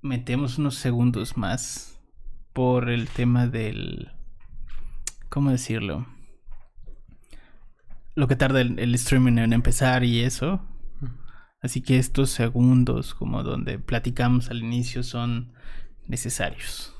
[0.00, 2.00] metemos unos segundos más
[2.52, 4.12] por el tema del...
[5.28, 6.06] ¿Cómo decirlo?
[8.14, 10.60] Lo que tarda el, el streaming en empezar y eso.
[11.62, 15.52] Así que estos segundos, como donde platicamos al inicio, son
[16.08, 16.94] necesarios.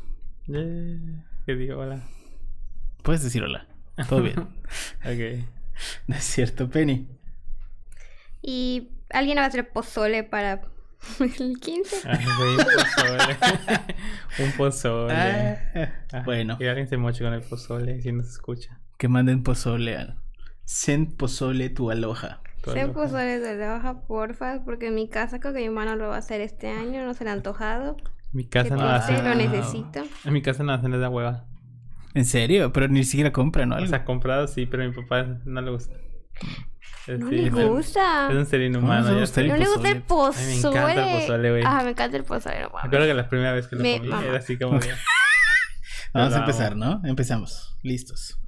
[0.49, 0.99] Eh,
[1.45, 1.81] ¿Qué digo?
[1.81, 2.03] Hola.
[3.03, 3.67] Puedes decir hola.
[4.09, 4.37] Todo bien.
[5.05, 5.45] Ok.
[6.07, 7.09] No es cierto, Penny.
[8.41, 10.63] Y alguien va a hacer pozole para
[11.21, 12.09] el 15.
[12.09, 13.37] Ah, güey, un pozole.
[14.47, 15.13] un pozole.
[16.13, 18.81] Ah, bueno, Y alguien se moche con el pozole si no se escucha.
[18.99, 20.19] que manden pozole al...
[20.65, 22.41] Send pozole tu aloja.
[22.65, 26.09] Lo- pozole de la hoja, porfa, porque en mi casa creo que mi hermano lo
[26.09, 27.97] va a hacer este año, no se le ha antojado.
[28.33, 29.21] Mi casa no hace.
[29.21, 30.05] lo necesito.
[30.25, 31.47] En mi casa no hacen esa hueva.
[32.15, 32.73] ¿En serio?
[32.73, 33.77] Pero ni siquiera compran, ¿no?
[33.77, 35.97] O sea, comprado sí, pero a mi papá no le gusta.
[37.09, 38.29] No sí, le gusta.
[38.31, 39.03] Es un ser No, inhumano.
[39.03, 39.13] no.
[39.13, 40.45] No le gusta el pozole.
[40.45, 41.63] Ay, me encanta el pozole, güey.
[41.67, 42.61] Ah, me encanta el pozole.
[42.63, 44.89] no Me acuerdo que la primera vez que lo Me comí era así como de...
[46.15, 47.01] Vamos a empezar, ¿no?
[47.05, 47.77] Empezamos.
[47.83, 48.39] Listos.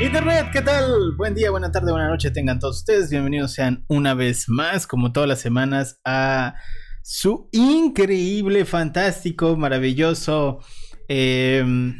[0.00, 1.14] Internet, ¿qué tal?
[1.16, 3.10] Buen día, buena tarde, buena noche tengan todos ustedes.
[3.10, 6.54] Bienvenidos sean una vez más, como todas las semanas, a
[7.02, 10.60] su increíble, fantástico, maravilloso,
[11.08, 11.94] em,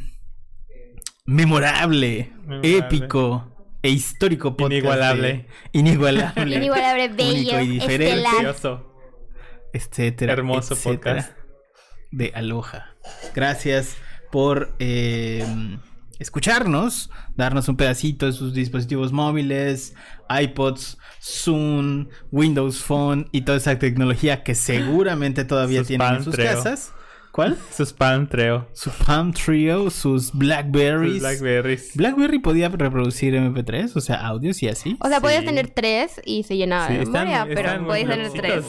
[1.26, 2.78] memorable, Memorable.
[2.78, 4.70] épico e histórico podcast.
[4.72, 5.46] de- Inigualable.
[5.72, 6.56] Inigualable.
[6.56, 8.26] Inigualable, bello, Único y diferente.
[8.28, 8.84] estelar.
[9.72, 10.32] Etcétera.
[10.32, 11.38] Hermoso etcétera, podcast.
[12.10, 12.96] De Aloha.
[13.34, 13.96] Gracias
[14.32, 15.44] por eh,
[16.18, 19.94] escucharnos, darnos un pedacito de sus dispositivos móviles,
[20.28, 26.36] iPods, Zoom, Windows Phone y toda esa tecnología que seguramente todavía Sus tienen en sus
[26.36, 26.54] Palm Treo.
[26.56, 26.92] casas.
[27.30, 27.56] ¿Cuál?
[27.72, 28.68] Sus pan treo.
[28.72, 31.12] Su Palm Trio, sus Blackberries.
[31.12, 31.94] Sus blackberries.
[31.96, 34.96] Blackberry podía reproducir MP3, o sea, audios y así.
[35.00, 38.08] O sea, podías tener tres y se llenaba Sí, de están- memoria, están pero podías
[38.08, 38.64] tener tres.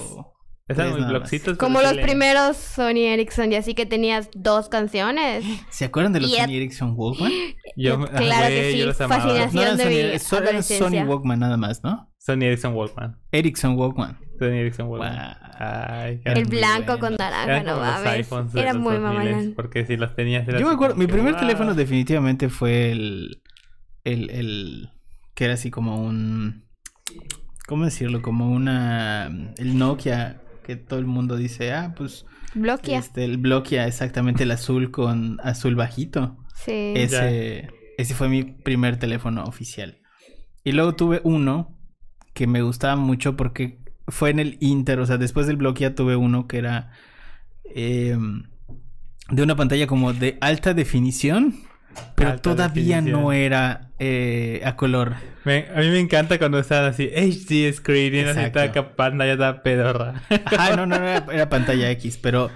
[0.70, 1.58] Están Tres muy blogcitos.
[1.58, 5.44] Como los primeros Sony Ericsson y así que tenías dos canciones.
[5.72, 7.32] ¿Se acuerdan de los Sony Ericsson Walkman?
[7.76, 9.56] Yo, Claro que sí, yo fascinación.
[9.56, 11.02] No de Sony, mi so- eran adolescencia.
[11.02, 12.12] Sony Walkman nada más, ¿no?
[12.20, 13.18] Sony Ericsson Walkman.
[13.32, 14.20] Ericsson Walkman.
[14.38, 15.16] Sony Ericsson Walkman.
[15.16, 15.50] Wow.
[15.60, 18.32] Ay, Eran El blanco con naranja, no mames.
[18.56, 19.54] Era muy 2000s, mamalón.
[19.56, 21.42] Porque si los tenías Yo me acuerdo, mi primer wow.
[21.42, 23.42] teléfono definitivamente fue el,
[24.04, 24.90] el, el,
[25.34, 26.66] que era así como un,
[27.68, 28.22] ¿cómo decirlo?
[28.22, 33.00] Como una, el Nokia, que todo el mundo dice, ah, pues, Bloquea.
[33.00, 36.38] este, el Bloquia, exactamente el azul con azul bajito.
[36.54, 36.94] Sí.
[36.96, 40.00] Ese, ese fue mi primer teléfono oficial.
[40.64, 41.76] Y luego tuve uno
[42.36, 46.16] que me gustaba mucho porque fue en el Inter, o sea, después del Bloquia tuve
[46.16, 46.92] uno que era
[47.74, 48.16] eh,
[49.32, 51.56] de una pantalla como de alta definición,
[52.16, 53.22] pero Alta todavía definición.
[53.24, 55.16] no era eh, a color.
[55.46, 58.72] Me- a mí me encanta cuando están así HD screen y así Exacto.
[58.84, 60.22] toda pantalla toda pedorra.
[60.46, 62.50] Ajá, no, no, no era, era pantalla X, pero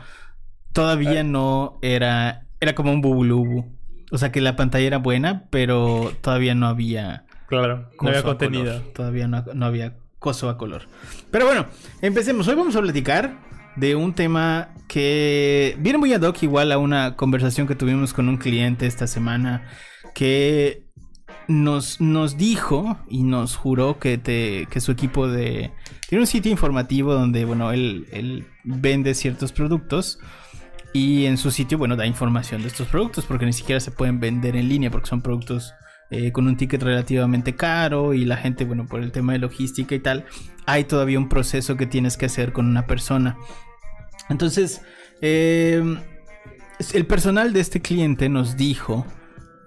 [0.71, 3.73] todavía no era, era como un bubulubu.
[4.11, 8.65] O sea que la pantalla era buena, pero todavía no había claro, no había contenido.
[8.65, 8.93] color.
[8.93, 10.83] Todavía no, no había coso a color.
[11.31, 11.65] Pero bueno,
[12.01, 12.47] empecemos.
[12.47, 13.33] Hoy vamos a platicar
[13.75, 18.29] de un tema que viene muy ad hoc igual a una conversación que tuvimos con
[18.29, 19.63] un cliente esta semana
[20.13, 20.83] que
[21.47, 25.71] nos, nos dijo y nos juró que, te, que su equipo de...
[26.07, 30.19] Tiene un sitio informativo donde, bueno, él, él vende ciertos productos
[30.93, 34.19] y en su sitio, bueno, da información de estos productos porque ni siquiera se pueden
[34.19, 35.73] vender en línea porque son productos
[36.15, 39.95] eh, con un ticket relativamente caro y la gente, bueno, por el tema de logística
[39.95, 40.25] y tal,
[40.67, 43.35] hay todavía un proceso que tienes que hacer con una persona.
[44.29, 44.83] Entonces,
[45.21, 45.83] eh,
[46.93, 49.07] el personal de este cliente nos dijo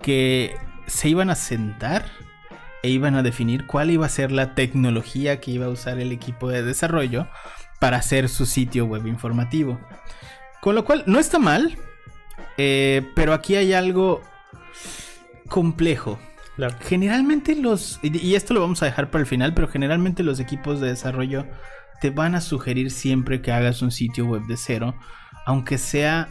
[0.03, 0.55] que
[0.87, 2.05] se iban a sentar
[2.85, 6.13] e iban a definir cuál iba a ser la tecnología que iba a usar el
[6.13, 7.27] equipo de desarrollo
[7.81, 9.81] para hacer su sitio web informativo.
[10.61, 11.77] Con lo cual, no está mal,
[12.57, 14.23] eh, pero aquí hay algo
[15.49, 16.21] complejo.
[16.57, 16.75] Claro.
[16.81, 20.81] Generalmente los, y esto lo vamos a dejar para el final, pero generalmente los equipos
[20.81, 21.47] de desarrollo
[22.01, 24.95] te van a sugerir siempre que hagas un sitio web de cero,
[25.45, 26.29] aunque sea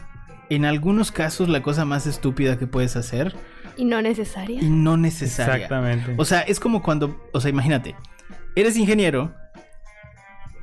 [0.50, 3.34] en algunos casos la cosa más estúpida que puedes hacer
[3.76, 4.60] Y no necesaria.
[4.60, 5.54] y no necesaria.
[5.54, 6.14] Exactamente.
[6.18, 7.94] O sea, es como cuando, o sea, imagínate,
[8.54, 9.34] eres ingeniero,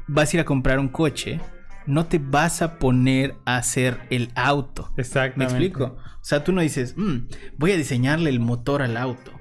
[0.08, 1.40] vas a ir a comprar un coche,
[1.86, 4.92] no te vas a poner a hacer el auto.
[4.96, 5.54] ¿Me Exactamente.
[5.54, 5.98] explico?
[5.98, 7.28] O sea, tú no dices, "Mm,
[7.58, 9.32] voy a diseñarle el motor al auto.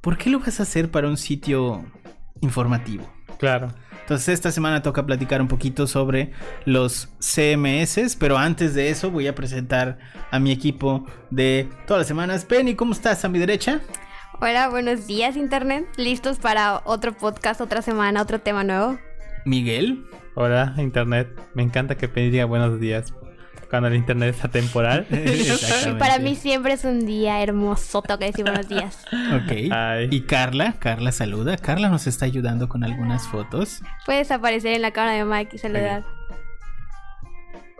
[0.00, 1.84] ¿Por qué lo vas a hacer para un sitio
[2.40, 3.10] informativo?
[3.38, 3.68] Claro.
[4.00, 6.32] Entonces esta semana toca platicar un poquito sobre
[6.64, 9.98] los CMS, pero antes de eso voy a presentar
[10.30, 12.44] a mi equipo de todas las semanas.
[12.46, 13.82] Penny, ¿cómo estás a mi derecha?
[14.40, 15.86] Hola, buenos días Internet.
[15.96, 18.98] ¿Listos para otro podcast, otra semana, otro tema nuevo?
[19.44, 20.06] Miguel.
[20.34, 21.28] Hola, Internet.
[21.54, 23.12] Me encanta que Penny diga buenos días
[23.70, 25.06] cuando el Internet es atemporal.
[25.10, 25.98] Exactamente.
[25.98, 29.04] Para mí siempre es un día hermoso, tengo que decir buenos días.
[29.12, 29.72] Ok.
[29.72, 30.08] Ay.
[30.10, 31.56] Y Carla, Carla saluda.
[31.56, 33.80] Carla nos está ayudando con algunas fotos.
[34.04, 36.04] Puedes aparecer en la cámara de Mike y saludar.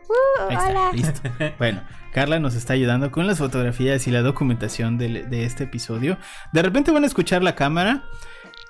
[0.08, 0.90] Uh, Ahí está, hola.
[0.92, 1.20] listo.
[1.58, 1.82] Bueno,
[2.12, 6.18] Carla nos está ayudando con las fotografías y la documentación del- de, este episodio.
[6.52, 8.04] De repente van a escuchar la cámara.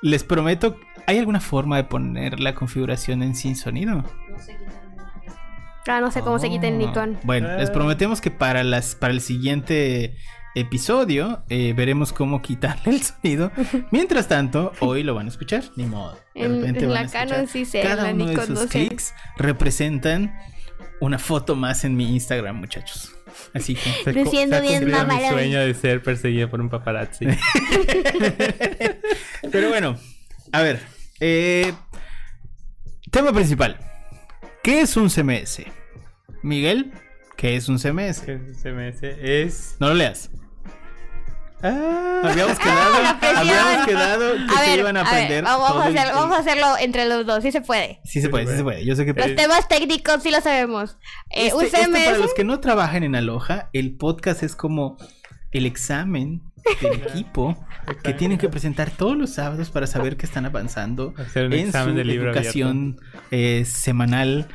[0.02, 0.76] Les prometo,
[1.06, 4.04] ¿hay alguna forma de poner la configuración en sin sonido?
[5.90, 6.78] Ah, no sé cómo se quita el Oh.
[6.78, 7.18] Nikon.
[7.24, 10.16] Bueno, les prometemos que para las para el siguiente
[10.54, 13.50] episodio eh, veremos cómo quitarle el sonido.
[13.90, 16.18] Mientras tanto, hoy lo van a escuchar, ni modo.
[16.34, 17.28] De En- repente en van la a escuchar.
[17.28, 20.34] Canon sí Cada la uno de esos no clics representan
[21.00, 23.12] una foto más en mi Instagram, muchachos.
[23.54, 24.12] Así que Se se ha
[24.60, 27.26] bien cumplido mi sueño de ser perseguido por un paparazzi.
[29.52, 29.96] Pero bueno,
[30.52, 30.80] a ver.
[31.20, 31.72] eh,
[33.10, 33.78] tema principal.
[34.62, 35.62] ¿Qué es un CMS?
[36.42, 36.92] Miguel,
[37.36, 38.20] ¿qué es un CMS?
[38.20, 39.76] ¿Qué SMS es?
[39.78, 40.30] No lo leas.
[41.62, 43.38] Ah, Habíamos quedado, la presión.
[43.38, 45.44] habíamos quedado que A se ver, iban a a ver, aprender.
[45.44, 48.00] vamos, a el- hacer- vamos a hacerlo entre los dos, sí se puede.
[48.04, 48.84] Sí se puede, sí se puede.
[48.86, 50.96] Yo sé que Los Eh, temas técnicos sí lo sabemos.
[51.28, 52.04] Eh, Este- un este CMS.
[52.06, 54.96] para los que no trabajan en Aloha, el podcast es como
[55.52, 56.40] el examen
[56.80, 57.56] del equipo
[58.04, 61.66] que tienen que presentar todos los sábados para saber que están avanzando Hacer un en
[61.66, 63.00] examen su de libro educación
[63.30, 64.48] eh, semanal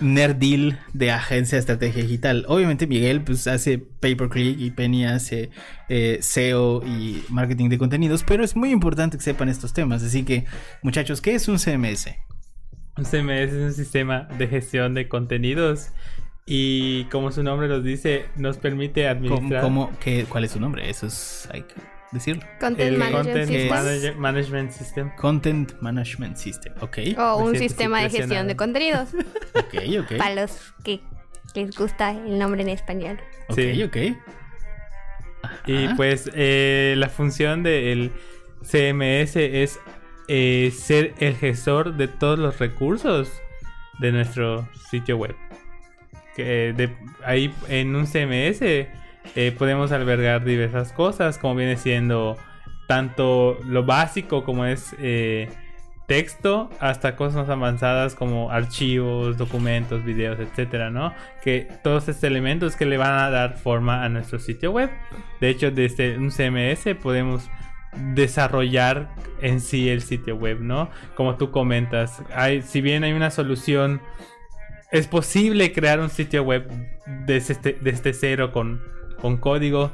[0.00, 2.44] nerdil de agencia de estrategia digital.
[2.48, 5.50] Obviamente Miguel pues hace pay per click y Penny hace
[5.88, 10.02] eh, SEO y marketing de contenidos, pero es muy importante que sepan estos temas.
[10.02, 10.44] Así que
[10.82, 12.08] muchachos, ¿qué es un CMS?
[12.96, 15.88] Un CMS es un sistema de gestión de contenidos
[16.46, 20.60] y como su nombre los dice, nos permite ¿Cómo, administrar cómo- qué- ¿Cuál es su
[20.60, 20.88] nombre?
[20.88, 21.74] Eso es, hay que
[22.12, 22.42] decirlo.
[22.60, 24.18] Content el Management Content System.
[24.18, 25.10] Management System.
[25.16, 26.72] Content Management System.
[26.80, 26.98] Ok.
[27.18, 29.08] O un sistema de gestión de contenidos.
[29.54, 30.18] Ok, ok.
[30.18, 31.00] Para los que
[31.54, 33.18] les gusta el nombre en español.
[33.48, 33.82] Ok, Sí.
[33.82, 33.96] ok.
[35.66, 38.12] Y pues eh, la función del
[38.62, 39.78] CMS es
[40.28, 43.30] eh, ser el gestor de todos los recursos
[43.98, 45.34] de nuestro sitio web.
[46.36, 46.94] Que de,
[47.24, 48.60] ahí en un CMS
[49.34, 52.36] eh, podemos albergar diversas cosas, como viene siendo
[52.86, 55.48] tanto lo básico como es eh,
[56.06, 61.12] texto, hasta cosas más avanzadas como archivos, documentos, videos, etcétera, ¿no?
[61.42, 64.90] Que todos estos elementos que le van a dar forma a nuestro sitio web.
[65.40, 67.50] De hecho, desde un CMS podemos
[68.14, 69.10] desarrollar
[69.42, 70.90] en sí el sitio web, ¿no?
[71.14, 72.22] Como tú comentas,
[72.64, 74.00] si bien hay una solución,
[74.90, 76.70] es posible crear un sitio web
[77.26, 78.80] desde, desde cero con,
[79.20, 79.90] con código.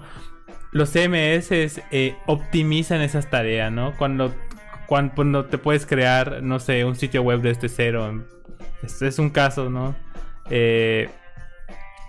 [0.73, 3.97] Los CMS eh, optimizan esas tareas, ¿no?
[3.97, 4.35] Cuando,
[4.87, 8.25] cuando, te puedes crear, no sé, un sitio web desde cero.
[8.83, 9.95] Este es un caso, ¿no?
[10.51, 11.09] Eh,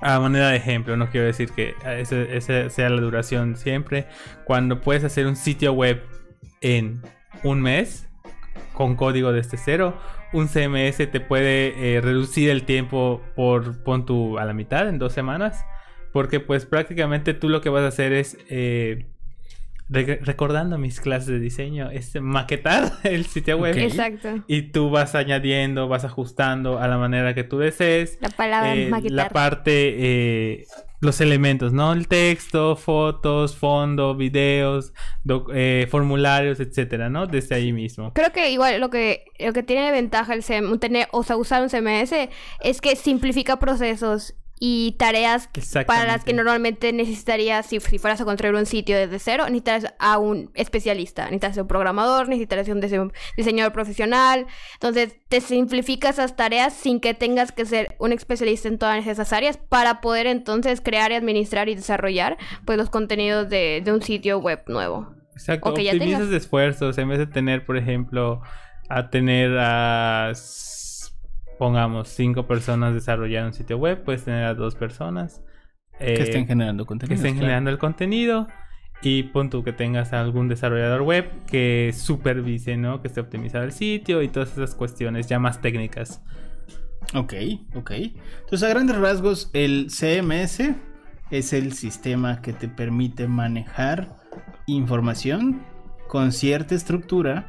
[0.01, 4.07] a manera de ejemplo, no quiero decir que ese sea la duración siempre.
[4.43, 6.03] Cuando puedes hacer un sitio web
[6.61, 7.01] en
[7.43, 8.07] un mes
[8.73, 9.97] con código desde cero,
[10.33, 14.99] un CMS te puede eh, reducir el tiempo por pon tu a la mitad en
[14.99, 15.65] dos semanas,
[16.15, 19.05] porque pues prácticamente tú lo que vas a hacer es eh,
[19.89, 23.77] re- recordando mis clases de diseño, es maquetar el sitio web.
[23.77, 24.29] Exacto.
[24.47, 28.87] y tú vas añadiendo, vas ajustando a la manera que tú desees La palabra eh,
[28.87, 29.11] maquetar.
[29.11, 30.65] la parte, eh,
[31.01, 31.91] los elementos, ¿no?
[31.91, 34.93] El texto, fotos, fondo, videos,
[35.53, 37.27] eh, formularios, etcétera, ¿no?
[37.27, 38.13] Desde ahí mismo.
[38.13, 41.35] Creo que igual lo que lo que tiene de ventaja el CM, tener, o sea,
[41.35, 42.13] usar un CMS
[42.61, 45.49] es que simplifica procesos y tareas
[45.85, 49.93] para las que normalmente necesitarías, si, si fueras a construir un sitio desde cero, necesitarías
[49.99, 54.47] a un especialista, necesitarías a un programador, necesitarías a un dise- diseñador profesional.
[54.75, 59.33] Entonces, te simplifica esas tareas sin que tengas que ser un especialista en todas esas
[59.33, 64.01] áreas para poder entonces crear y administrar y desarrollar pues los contenidos de, de un
[64.01, 65.13] sitio web nuevo.
[65.33, 68.41] Exacto, ya optimizas esfuerzos en vez de tener, por ejemplo,
[68.87, 70.31] a tener a,
[71.57, 75.41] pongamos, cinco personas desarrollando un sitio web, puedes tener a dos personas.
[75.97, 77.15] Que eh, estén generando que contenido.
[77.15, 78.47] estén generando el contenido
[79.01, 83.01] y pon tú que tengas algún desarrollador web que supervise, ¿no?
[83.01, 86.21] Que esté optimizado el sitio y todas esas cuestiones ya más técnicas.
[87.13, 87.33] Ok,
[87.75, 87.91] ok.
[87.91, 90.75] Entonces, a grandes rasgos, el CMS
[91.31, 94.15] es el sistema que te permite manejar
[94.67, 95.61] información
[96.07, 97.47] con cierta estructura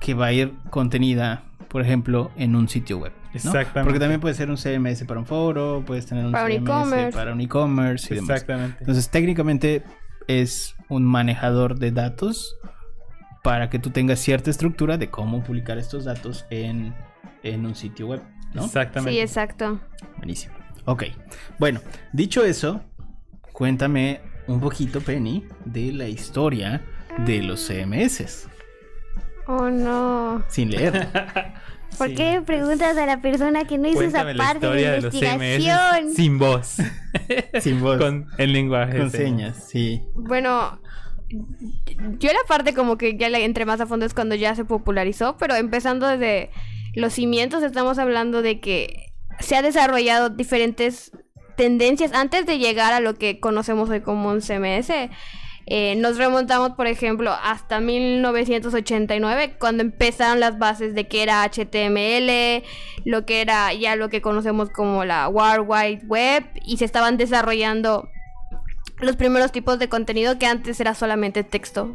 [0.00, 3.12] que va a ir contenida, por ejemplo, en un sitio web.
[3.12, 3.30] ¿no?
[3.32, 3.84] Exactamente.
[3.84, 7.14] Porque también puede ser un CMS para un foro, puedes tener un Para un CMS
[7.14, 8.42] para un e-commerce y demás.
[8.42, 8.76] Exactamente.
[8.80, 9.82] Entonces, técnicamente
[10.28, 12.58] es un manejador de datos
[13.42, 16.94] para que tú tengas cierta estructura de cómo publicar estos datos en,
[17.42, 18.20] en un sitio web,
[18.52, 18.66] ¿no?
[18.66, 19.12] Exactamente.
[19.12, 19.80] Sí, exacto.
[20.18, 20.54] Buenísimo.
[20.84, 21.04] Ok.
[21.58, 21.80] Bueno,
[22.12, 22.82] dicho eso,
[23.50, 26.82] cuéntame un poquito, Penny, de la historia
[27.24, 28.46] de los CMS.
[29.46, 30.42] Oh, no.
[30.48, 31.08] Sin leer.
[31.98, 32.14] ¿Por Sí.
[32.14, 36.14] qué preguntas a la persona que no hizo Cuéntame esa parte de investigación?
[36.14, 36.76] Sin voz.
[37.60, 37.98] Sin voz.
[37.98, 38.98] Con, Con el lenguaje.
[38.98, 40.02] de señas, sí.
[40.14, 40.80] Bueno,
[41.28, 44.64] yo la parte como que ya la entré más a fondo es cuando ya se
[44.64, 46.50] popularizó, pero empezando desde
[46.94, 51.12] los cimientos estamos hablando de que se ha desarrollado diferentes
[51.56, 54.90] tendencias antes de llegar a lo que conocemos hoy como un CMS.
[55.66, 62.62] Eh, nos remontamos, por ejemplo, hasta 1989, cuando empezaron las bases de que era HTML,
[63.04, 67.16] lo que era ya lo que conocemos como la World Wide Web, y se estaban
[67.16, 68.08] desarrollando
[68.98, 71.94] los primeros tipos de contenido que antes era solamente texto.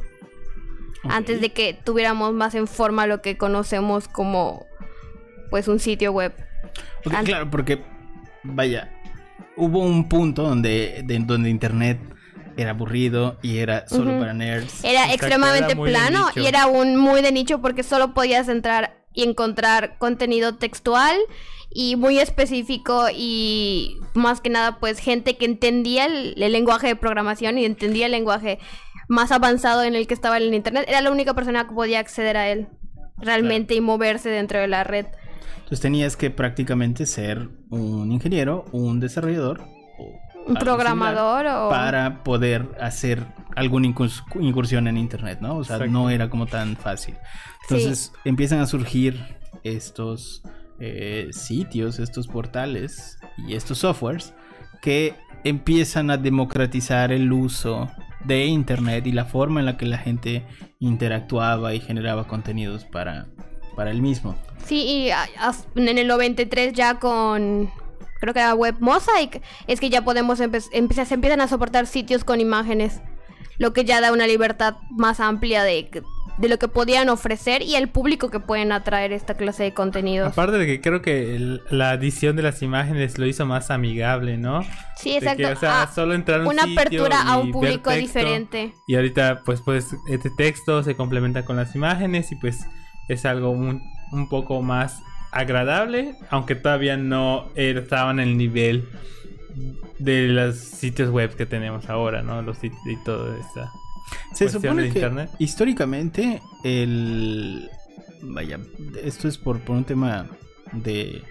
[1.03, 4.65] Antes de que tuviéramos más en forma lo que conocemos como
[5.49, 6.33] pues un sitio web.
[7.05, 7.81] Ok, An- claro, porque,
[8.43, 8.91] vaya,
[9.55, 11.97] hubo un punto donde, de- donde Internet
[12.57, 14.83] era aburrido y era solo para nerds.
[14.83, 19.23] Era extremadamente era plano y era un muy de nicho porque solo podías entrar y
[19.23, 21.17] encontrar contenido textual
[21.69, 26.95] y muy específico y más que nada pues gente que entendía el, el lenguaje de
[26.95, 28.59] programación y entendía el lenguaje
[29.07, 30.85] más avanzado en el que estaba el internet.
[30.87, 32.67] Era la única persona que podía acceder a él
[33.17, 35.05] realmente y moverse dentro de la red.
[35.57, 39.63] Entonces tenías que prácticamente ser un ingeniero, un desarrollador,
[40.55, 41.69] programador o...
[41.69, 43.25] para poder hacer
[43.55, 45.57] alguna incurs- incursión en internet, ¿no?
[45.57, 45.91] O sea, Exacto.
[45.93, 47.15] no era como tan fácil.
[47.63, 50.43] Entonces empiezan a surgir estos
[50.79, 54.33] eh, sitios, estos portales y estos softwares
[54.81, 57.89] que empiezan a democratizar el uso
[58.25, 60.45] de internet y la forma en la que la gente
[60.79, 63.27] interactuaba y generaba contenidos para,
[63.75, 64.35] para el mismo.
[64.65, 65.09] Sí, y
[65.79, 67.69] en el 93 ya con
[68.19, 71.87] creo que era Web Mosaic, es que ya podemos empe- empe- se empiezan a soportar
[71.87, 73.01] sitios con imágenes,
[73.57, 75.89] lo que ya da una libertad más amplia de,
[76.37, 80.27] de lo que podían ofrecer y el público que pueden atraer esta clase de contenidos.
[80.31, 84.37] Aparte de que creo que el- la edición de las imágenes lo hizo más amigable,
[84.37, 84.61] ¿no?
[84.97, 85.49] Sí, que, exacto.
[85.51, 88.73] o sea, Ah, solo entrar un una sitio apertura a un público texto, diferente.
[88.87, 92.65] Y ahorita, pues, pues, este texto se complementa con las imágenes y pues
[93.07, 93.81] es algo un,
[94.11, 95.01] un poco más
[95.37, 98.87] agradable, aunque todavía no estaban en el nivel
[99.99, 102.41] de los sitios web que tenemos ahora, ¿no?
[102.41, 103.71] Los sitios y todo esta.
[104.33, 105.29] Se supone de que internet.
[105.39, 107.69] históricamente el
[108.21, 108.59] vaya,
[109.03, 110.27] esto es por, por un tema
[110.71, 111.21] de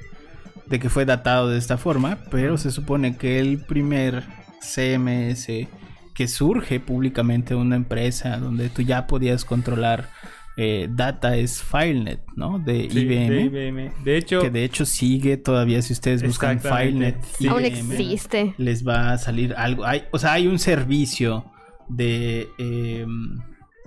[0.67, 4.25] de que fue datado de esta forma, pero se supone que el primer
[4.61, 5.69] CMS
[6.15, 10.09] que surge públicamente de una empresa donde tú ya podías controlar
[10.57, 12.59] eh, data es FileNet, ¿no?
[12.59, 13.29] De Sí, IBM.
[13.29, 13.93] De IBM.
[14.05, 17.47] De hecho, Que de hecho sigue todavía si ustedes buscan FileNet sí.
[17.49, 18.55] Aún existe.
[18.59, 19.85] les va a salir algo.
[19.85, 21.45] Hay, o sea, hay un servicio
[21.89, 23.07] de, eh,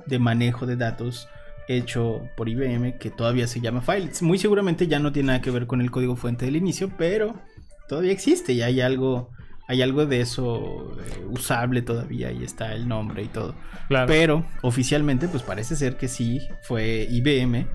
[0.06, 1.28] de manejo de datos
[1.70, 4.10] hecho por IBM que todavía se llama File.
[4.22, 7.40] Muy seguramente ya no tiene nada que ver con el código fuente del inicio, pero
[7.88, 9.30] todavía existe y hay algo,
[9.70, 13.56] hay algo de eso eh, usable todavía y está el nombre y todo.
[13.88, 14.08] claro.
[14.08, 17.68] Pero oficialmente, pues parece ser que sí fue IBM.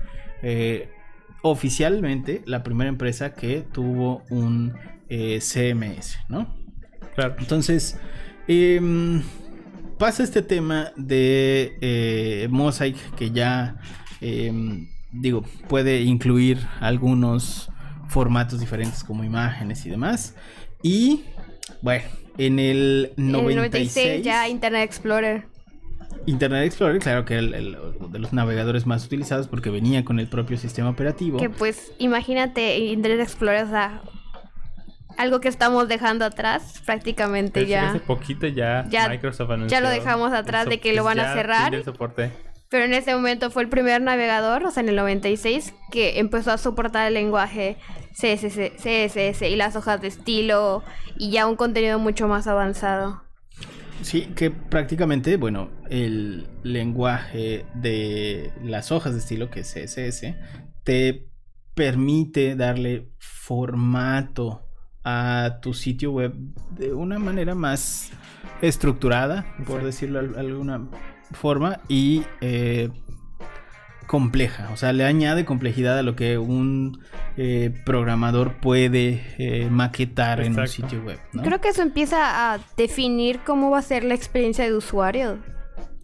[0.43, 0.89] eh,
[1.41, 4.73] oficialmente la primera empresa que tuvo un
[5.09, 6.47] eh, CMS, ¿no?
[7.13, 7.35] claro.
[7.37, 7.99] Entonces,
[8.47, 9.21] em,
[9.99, 13.77] pasa este tema de eh, Mosaic que ya,
[14.21, 17.69] em, digo, puede incluir algunos
[18.09, 20.35] formatos diferentes como imágenes y demás.
[20.81, 21.25] Y,
[21.81, 22.03] bueno,
[22.37, 25.43] en el En 96, el 96 ya Internet Explorer.
[26.27, 27.77] Internet Explorer, claro que era el, el-
[28.11, 31.37] de los navegadores más utilizados porque venía con el propio sistema operativo.
[31.37, 34.01] Que pues, imagínate Internet Explorer, o sea,
[35.17, 37.89] algo que estamos dejando atrás prácticamente Pero sí, ya.
[37.89, 41.23] Hace poquito ya, Ya- Microsoft ya anunció lo dejamos atrás de que lo van a
[41.23, 41.63] ya cerrar.
[41.63, 42.31] fin del soporte.
[42.69, 46.51] Pero en ese momento fue el primer navegador, o sea, en el 96, que empezó
[46.51, 47.77] a soportar el lenguaje
[48.13, 50.83] CSS, y las hojas de estilo
[51.17, 53.21] y ya un contenido mucho más avanzado.
[54.01, 60.35] Sí, que prácticamente, bueno, el lenguaje de las hojas de estilo, que es CSS,
[60.83, 61.27] te
[61.73, 64.67] permite darle formato
[65.03, 66.33] a tu sitio web
[66.71, 68.11] de una manera más
[68.61, 70.81] estructurada, por decirlo de alguna
[71.33, 72.89] forma, y eh,
[74.07, 74.69] compleja.
[74.71, 76.99] O sea, le añade complejidad a lo que un
[77.37, 81.19] eh, programador puede eh, maquetar en un sitio web.
[81.33, 81.41] ¿no?
[81.43, 85.39] Creo que eso empieza a definir cómo va a ser la experiencia de usuario.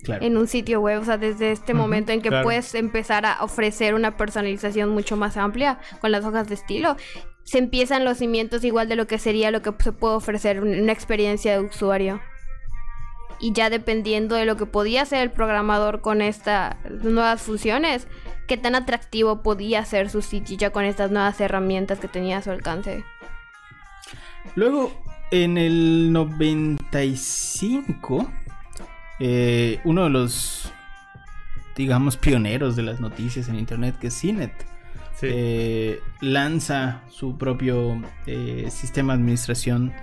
[0.03, 0.25] Claro.
[0.25, 2.43] en un sitio web, o sea, desde este momento en que claro.
[2.43, 6.97] puedes empezar a ofrecer una personalización mucho más amplia con las hojas de estilo,
[7.43, 10.73] se empiezan los cimientos igual de lo que sería lo que se puede ofrecer un-
[10.73, 12.19] una experiencia de usuario.
[13.41, 18.07] Y ya dependiendo de lo que podía hacer el programador con estas nuevas funciones,
[18.47, 22.41] qué tan atractivo podía ser su sitio ya con estas nuevas herramientas que tenía a
[22.43, 23.03] su alcance.
[24.55, 24.91] Luego,
[25.31, 28.29] en el 95,
[29.19, 30.71] eh, uno de los,
[31.75, 34.53] digamos, pioneros de las noticias en Internet, que es CNET,
[35.15, 35.27] Sí.
[35.29, 39.93] eh, lanza su propio eh, sistema de administración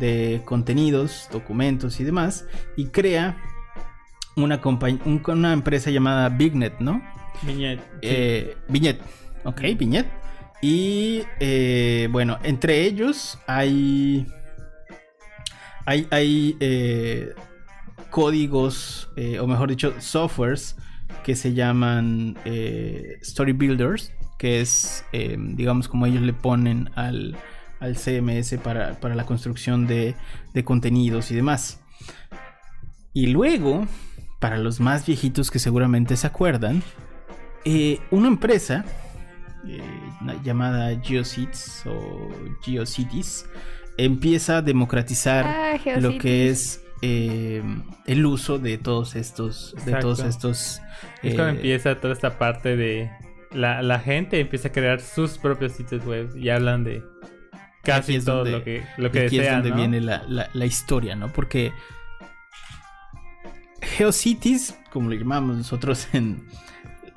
[0.00, 3.36] de contenidos, documentos y demás, y crea
[4.36, 7.02] una, un- una empresa llamada Bignet, ¿no?
[7.42, 7.80] Viñet.
[7.80, 7.98] Sí.
[8.02, 9.00] Eh, Viñet.
[9.44, 10.06] Ok, Viñet.
[10.62, 14.26] Y eh, bueno, entre ellos hay.
[15.84, 17.32] Hay, hay eh,
[18.10, 19.08] códigos,
[19.40, 20.76] o mejor dicho, softwares
[21.22, 22.36] que se llaman
[23.22, 27.36] Story Builders, que es, digamos, como ellos le ponen al,
[27.80, 30.14] al CMS para, para la construcción de,
[30.54, 31.80] de contenidos y demás.
[33.12, 33.86] Y luego,
[34.40, 36.82] para los más viejitos que seguramente se acuerdan,
[37.64, 38.84] eh, una empresa
[39.66, 39.80] eh,
[40.44, 42.28] llamada GeoCities o
[42.62, 43.46] GeoCities
[43.98, 47.62] empieza a democratizar Ah, lo que es eh,
[48.06, 50.80] el uso de todos estos de todos estos
[51.22, 53.10] Es cuando empieza toda esta parte de
[53.52, 57.02] la, la gente empieza a crear sus propios sitios web y hablan de
[57.92, 59.76] Aquí casi es todo donde- lo que lo y que aquí es desean, donde ¿no?
[59.76, 61.28] viene la, la- la historia, ¿no?
[61.32, 61.72] Porque
[63.82, 66.46] GeoCities, como lo llamamos nosotros en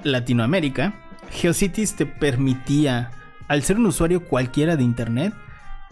[0.04, 0.94] Latinoamérica,
[1.32, 3.12] GeoCities te permitía,
[3.48, 5.34] al ser un usuario cualquiera de Internet,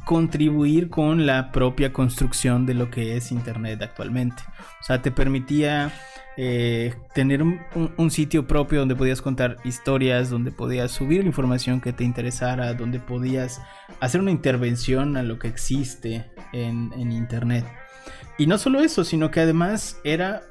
[0.08, 4.42] contribuir con la propia construcción de lo que es Internet actualmente.
[4.80, 5.92] O sea, te permitía
[6.38, 12.06] eh, tener un, sitio propio donde podías contar historias, donde podías subir información que te
[12.06, 13.62] interesara, donde podías
[14.00, 17.66] hacer una intervención a lo que existe en, en Internet.
[18.38, 20.44] Y no solo eso, sino que además era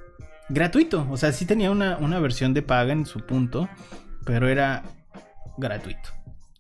[0.51, 1.07] gratuito.
[1.11, 3.71] O sea, sí tenía una, una versión de paga en su punto,
[4.27, 4.83] pero era
[5.57, 6.11] gratuito.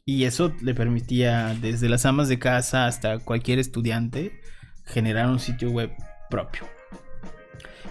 [0.08, 4.40] Y eso le permitía desde las amas de casa hasta cualquier estudiante
[4.84, 5.90] generar un sitio web
[6.30, 6.62] propio.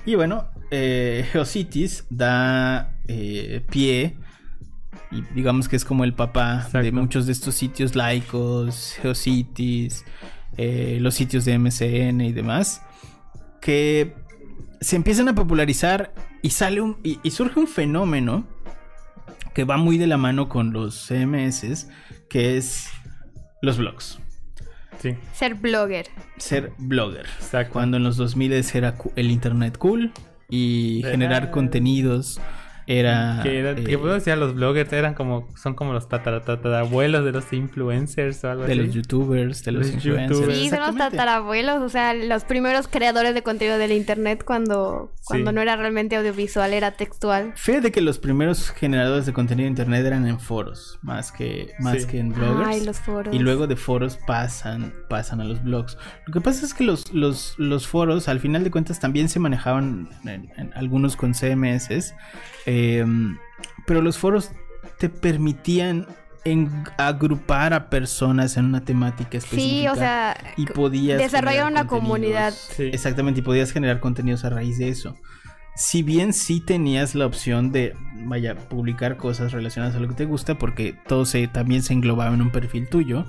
[0.05, 4.15] Y bueno, eh, GeoCities da eh, pie
[5.11, 10.05] y digamos que es como el papá de muchos de estos sitios laicos, GeoCities,
[10.55, 12.81] eh, los sitios de MCN y demás,
[13.59, 14.15] que
[14.79, 18.54] se empiezan a popularizar y sale un y, y surge un fenómeno
[19.53, 21.87] que va muy de la mano con los CMS,
[22.29, 22.89] que es
[23.61, 24.19] los blogs,
[25.01, 26.07] Sí, Ser blogger.
[26.37, 27.25] ser blogger.
[27.37, 27.73] exacto.
[27.73, 30.11] Cuando en los 2000 era el internet cool
[30.49, 32.39] y Era- generar contenidos
[32.87, 37.25] era que, era, eh, que puedo decir, los bloggers eran como, son como los tataratatarabuelos
[37.25, 38.81] de los influencers o algo de así.
[38.81, 40.39] los youtubers, de los, Los influencers.
[40.39, 40.57] youtubers.
[40.59, 45.49] Sí, son los tatarabuelos, o sea, los primeros creadores de contenido del internet cuando, cuando
[45.51, 45.55] Sí.
[45.55, 47.53] no era realmente audiovisual, era textual.
[47.55, 52.01] Fíjate que los primeros generadores de contenido de internet eran en foros, más que, más
[52.03, 52.07] Sí.
[52.07, 52.67] que en bloggers.
[52.67, 53.33] Ay, los foros.
[53.33, 55.97] Y luego de foros pasan, pasan a los blogs.
[56.27, 59.39] Lo que pasa es que los, los, los foros, al final de cuentas, también se
[59.39, 62.13] manejaban en, en algunos con CMS.
[62.67, 62.74] eh,
[63.85, 64.51] pero los foros
[64.99, 66.07] te permitían
[66.43, 69.65] en- agrupar a personas en una temática específica.
[69.81, 72.53] Sí, o sea, y podías desarrollar una comunidad.
[72.53, 72.83] Sí.
[72.93, 75.15] Exactamente, y podías generar contenidos a raíz de eso.
[75.75, 80.25] Si bien sí tenías la opción de, vaya, publicar cosas relacionadas a lo que te
[80.25, 83.25] gusta, porque todo se, también se englobaba en un perfil tuyo,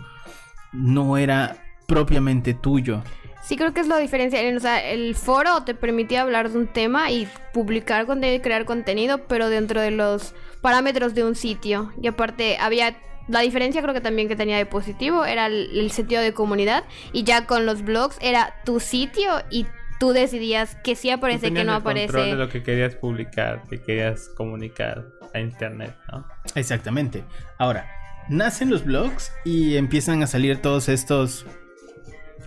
[0.73, 1.57] no era
[1.89, 3.03] propiamente tuyo.
[3.47, 4.41] Sí creo que es la diferencia.
[4.57, 8.65] O sea, el foro te permitía hablar de un tema y publicar contenido y crear
[8.65, 11.93] contenido, pero dentro de los parámetros de un sitio.
[12.03, 12.97] Y aparte había...
[13.29, 16.85] La diferencia creo que también que tenía de positivo era el, el sentido de comunidad.
[17.13, 19.67] Y ya con los blogs era tu sitio y
[20.01, 22.31] tú decidías que sí aparece, que no el control aparece.
[22.31, 26.27] de lo que querías publicar, que querías comunicar a internet, ¿no?
[26.57, 27.23] Exactamente.
[27.59, 27.89] Ahora,
[28.29, 31.47] nacen los blogs y empiezan a salir todos estos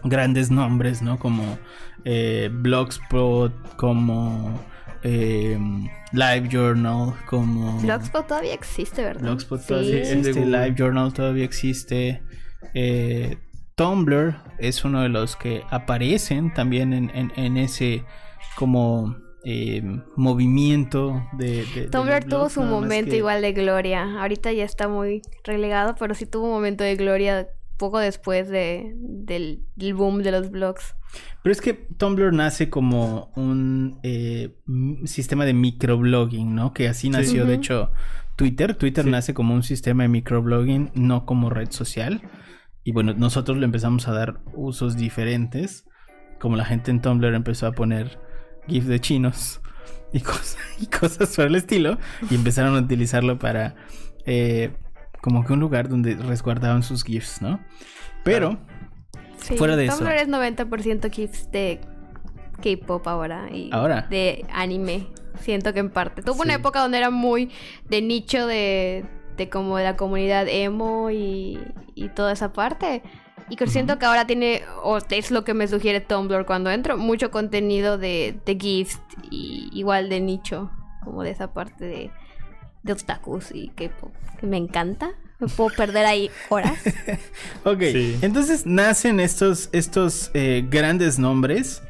[0.03, 1.17] grandes nombres, ¿no?
[1.19, 1.57] Como
[2.05, 4.59] eh, Blogspot, como
[5.03, 5.57] eh,
[6.11, 7.79] LiveJournal, como...
[7.81, 9.21] Blogspot todavía existe, ¿verdad?
[9.23, 9.67] Blogspot Sí.
[9.67, 10.65] todavía existe, Google.
[10.65, 12.21] LiveJournal todavía existe.
[12.73, 13.37] eh,
[13.75, 18.03] Tumblr es uno de los que aparecen también en, en- en ese
[18.57, 19.81] como eh,
[20.17, 21.63] movimiento de...
[21.89, 24.19] Tumblr tuvo blogs, su momento que- igual de gloria.
[24.21, 27.47] Ahorita ya está muy relegado, pero sí tuvo un momento de gloria
[27.79, 30.93] poco después de, del, del boom de los blogs.
[31.41, 34.55] Pero es que Tumblr nace como un eh,
[35.05, 36.73] sistema de microblogging, ¿no?
[36.73, 37.91] Que así nació, de hecho,
[38.35, 38.75] Twitter.
[38.75, 39.09] Twitter Sí.
[39.09, 42.21] nace como un sistema de microblogging, no como red social.
[42.83, 45.85] Y bueno, nosotros le empezamos a dar usos diferentes.
[46.39, 48.19] Como la gente en Tumblr empezó a poner
[48.67, 49.61] GIF de chinos
[50.13, 51.97] y, cos- y cosas por el estilo.
[52.29, 53.75] Y empezaron a utilizarlo para
[54.25, 54.71] eh,
[55.21, 57.59] como que un lugar donde resguardaban sus GIFs, ¿no?
[58.23, 58.57] Pero...
[59.37, 60.23] Sí, Fuera de Tumblr eso.
[60.23, 61.79] es 90% GIFs de
[62.61, 63.49] K-pop ahora.
[63.51, 64.05] Y Ahora.
[64.09, 65.07] De anime.
[65.39, 66.21] Siento que en parte.
[66.21, 67.49] Tuvo una época donde era muy
[67.87, 69.05] de nicho de,
[69.37, 71.59] de como de la comunidad emo y,
[71.95, 73.01] y toda esa parte.
[73.49, 76.97] Y que siento que ahora tiene, o es lo que me sugiere Tumblr cuando entro,
[76.97, 79.01] mucho contenido de, de GIFs
[79.31, 80.69] y igual de nicho.
[81.03, 82.11] Como de esa parte de,
[82.83, 84.11] de otakus y K-pop.
[84.39, 85.11] Que me encanta.
[85.39, 86.77] Me puedo perder ahí horas.
[87.63, 88.17] Ok, Sí.
[88.21, 91.81] entonces nacen estos, estos eh, grandes nombres.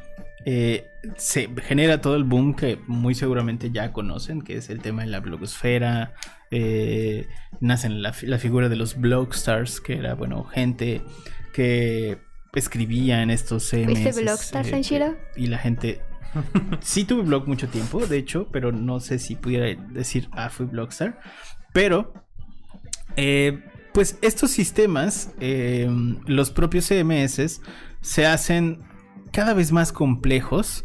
[0.46, 5.02] eh, se genera todo el boom que muy seguramente ya conocen, que es el tema
[5.02, 6.14] de la blogosfera.
[6.50, 7.26] eh,
[7.60, 11.00] nacen la, la figura de los blogstars, que era, bueno, gente
[11.52, 12.18] que
[12.54, 13.86] escribía en estos CMS.
[14.00, 15.16] ¿Fuiste blogstar, eh, Sanshiro?
[15.36, 16.00] Y la gente...
[16.80, 20.66] Sí tuve blog mucho tiempo, de hecho, pero no sé si pudiera decir, ah, fui
[20.66, 21.20] blogstar.
[21.72, 22.12] Pero
[23.16, 23.62] eh,
[23.92, 25.88] pues estos sistemas, eh,
[26.26, 27.60] los propios CMS,
[28.00, 28.82] se hacen
[29.32, 30.84] cada vez más complejos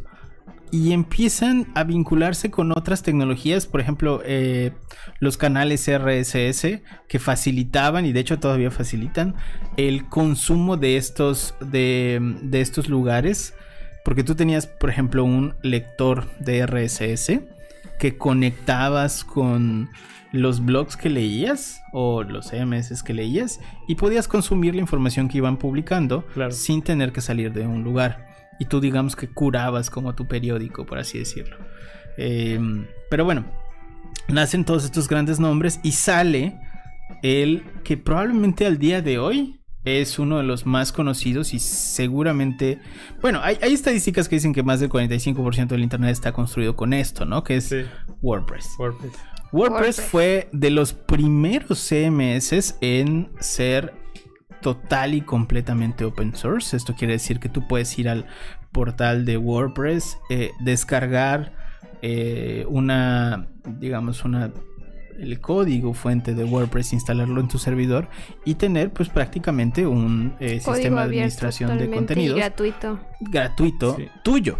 [0.72, 4.74] y empiezan a vincularse con otras tecnologías, por ejemplo, eh,
[5.20, 9.36] los canales RSS que facilitaban y de hecho todavía facilitan
[9.78, 13.54] el consumo de estos, de, de estos lugares,
[14.06, 17.42] porque tú tenías, por ejemplo, un lector de RSS
[18.00, 19.90] que conectabas con
[20.32, 25.38] los blogs que leías o los CMS que leías y podías consumir la información que
[25.40, 26.52] iban publicando Claro.
[26.52, 28.28] sin tener que salir de un lugar.
[28.60, 31.58] Y tú digamos que curabas como tu periódico, por así decirlo.
[32.18, 32.60] Eh,
[33.10, 33.46] pero bueno,
[34.28, 36.60] nacen todos estos grandes nombres y sale
[37.24, 42.80] el que probablemente al día de hoy es uno de los más conocidos y seguramente...
[43.22, 46.94] Bueno, hay, hay estadísticas que dicen que más del 45% del Internet está construido con
[46.94, 47.44] esto, ¿no?
[47.44, 47.84] Que es Sí,
[48.22, 48.68] WordPress.
[48.78, 49.14] WordPress.
[49.52, 50.02] WordPress WordPress.
[50.02, 53.94] fue de los primeros CMS en ser
[54.62, 56.76] total y completamente open source.
[56.76, 58.26] Esto quiere decir que tú puedes ir al
[58.72, 61.54] portal de WordPress, eh, descargar
[62.02, 64.52] eh, una, digamos, una
[65.20, 68.08] el código fuente de WordPress, instalarlo en tu servidor
[68.44, 73.00] y tener pues prácticamente un eh, sistema de administración de contenidos gratuito.
[73.22, 74.08] gratuito Sí.
[74.24, 74.58] tuyo.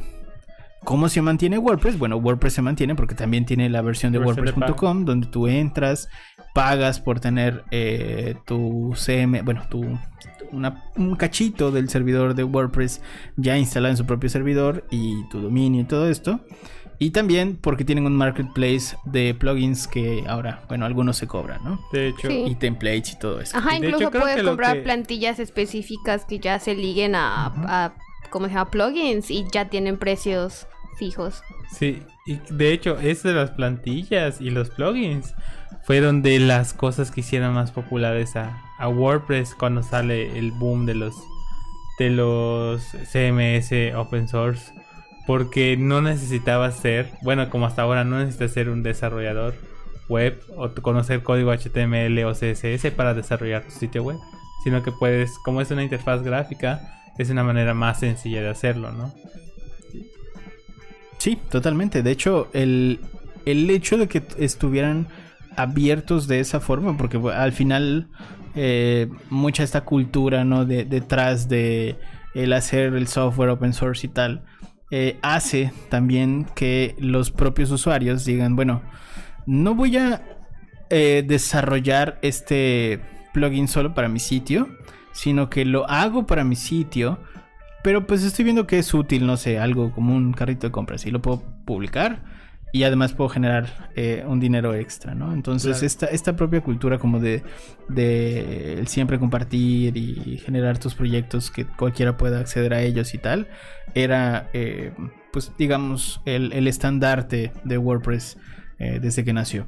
[0.84, 1.98] ¿Cómo se mantiene WordPress?
[1.98, 5.48] Bueno, WordPress se mantiene porque también tiene la versión de Versión de WordPress.com donde tú
[5.48, 6.10] entras,
[6.54, 9.84] pagas por tener eh, tu CM, bueno, tu
[10.52, 13.02] una- un cachito del servidor de WordPress
[13.36, 16.42] ya instalado en su propio servidor y tu dominio y todo esto.
[17.00, 21.80] Y también porque tienen un marketplace de plugins que ahora, bueno, algunos se cobran, ¿no?
[21.92, 22.44] De hecho, Sí.
[22.48, 23.58] Y templates y todo eso.
[23.58, 27.94] Ajá, De incluso hecho, puedes comprar que- plantillas específicas que ya se liguen a, a
[28.30, 28.72] ¿cómo se llama?
[28.72, 31.42] Plugins y ya tienen precios fijos.
[31.72, 32.02] sí.
[32.28, 35.36] Y de hecho, es de las plantillas y los plugins
[35.84, 40.88] fueron de las cosas que hicieron más populares a, a WordPress cuando sale el boom
[40.88, 41.14] de los
[42.00, 42.82] de los
[43.12, 44.74] CMS open source.
[45.26, 49.56] Porque no necesitabas ser, bueno, como hasta ahora no necesitas ser un desarrollador
[50.08, 54.18] web o conocer código HTML o CSS para desarrollar tu sitio web,
[54.64, 58.92] sino que puedes, como es una interfaz gráfica, es una manera más sencilla de hacerlo,
[58.92, 59.14] ¿no?
[61.18, 62.04] Sí, totalmente.
[62.04, 63.00] De hecho, el,
[63.46, 65.08] el hecho de que estuvieran
[65.56, 68.10] abiertos de esa forma, porque al final
[68.56, 70.66] eh, mucha esta cultura, ¿no?
[70.66, 71.98] De, detrás de
[72.34, 74.44] el hacer el software open source y tal,
[74.92, 78.82] eh, hace también que los propios usuarios digan, bueno,
[79.46, 80.22] no voy a
[80.90, 83.00] eh, desarrollar este
[83.34, 84.70] plugin solo para mi sitio,
[85.12, 87.20] sino que lo hago para mi sitio,
[87.84, 91.06] pero pues estoy viendo que es útil, no sé, algo como un carrito de compras
[91.06, 92.24] y lo puedo publicar
[92.76, 95.34] y además puedo generar eh, un dinero extra, ¿no?
[95.34, 95.86] Entonces Claro.
[95.86, 97.42] esta, esta propia cultura como de,
[97.88, 103.18] de el siempre compartir y generar tus proyectos que cualquiera pueda acceder a ellos y
[103.18, 103.48] tal,
[103.94, 104.92] era eh,
[105.32, 108.38] pues digamos el, el estandarte de WordPress
[108.80, 109.68] eh, desde que nació.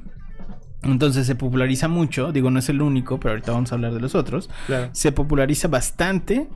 [0.82, 4.00] Entonces se populariza mucho, digo no es el único, pero ahorita vamos a hablar de
[4.00, 4.90] los otros Claro.
[4.92, 6.46] se populariza bastante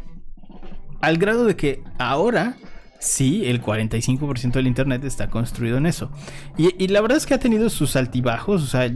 [1.01, 2.57] al grado de que ahora
[3.03, 6.11] sí, el 45% del Internet está construido en eso.
[6.57, 8.63] Y, la verdad es que ha tenido sus altibajos.
[8.63, 8.91] O sea,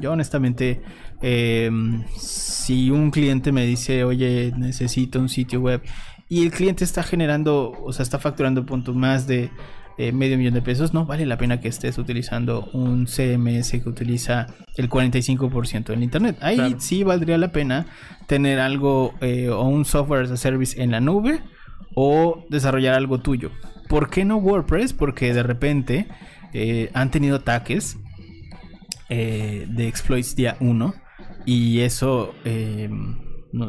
[0.00, 0.80] yo, honestamente,
[1.20, 5.82] em, si un cliente me dice, oye, necesito un sitio web
[6.28, 9.50] y el cliente está generando, o sea, está facturando puntos más de
[9.96, 13.88] eh, medio millón de pesos, no vale la pena que estés utilizando un CMS que
[13.88, 16.36] utiliza el 45% del Internet.
[16.40, 17.86] Ahí sí valdría la pena
[18.28, 21.42] tener algo eh, o un software as a service en la nube
[21.94, 23.50] o desarrollar algo tuyo.
[23.88, 24.92] ¿Por qué no WordPress?
[24.92, 26.08] Porque de repente
[26.52, 27.98] eh, han tenido ataques
[29.08, 30.94] de exploits día 1
[31.46, 32.34] y eso,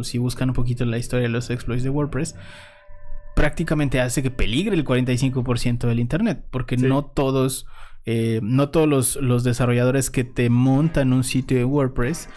[0.04, 2.36] si buscan un poquito la historia de los exploits de WordPress,
[3.40, 7.68] prácticamente hace que peligre el 45% del Internet, porque no todos,
[8.06, 12.28] eh, no todos los, desarrolladores que te montan un sitio de WordPress,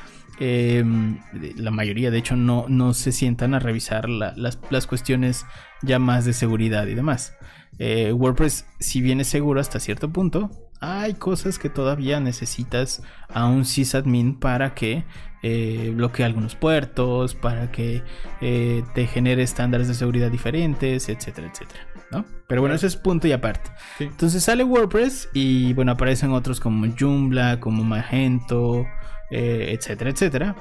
[0.42, 1.20] em,
[1.56, 5.46] la mayoría de hecho no, no se sientan a revisar las, las, cuestiones
[5.82, 7.36] ya más de seguridad y demás.
[7.78, 10.50] Eh, WordPress, si bien es seguro hasta cierto punto,
[10.80, 15.04] hay cosas que todavía necesitas a un sysadmin para que
[15.44, 18.02] eh, bloquee algunos puertos, para que
[18.40, 21.86] eh, te genere estándares de seguridad diferentes, etcétera, etcétera.
[22.10, 22.24] ¿no?
[22.48, 23.70] Pero bueno, ese es punto y aparte.
[24.00, 28.86] Entonces sale WordPress y bueno, aparecen otros como Joomla, como Magento,
[29.32, 30.56] eh, etcétera, etcétera.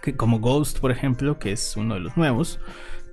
[0.00, 2.60] Que, como Ghost, por ejemplo, que es uno de los nuevos.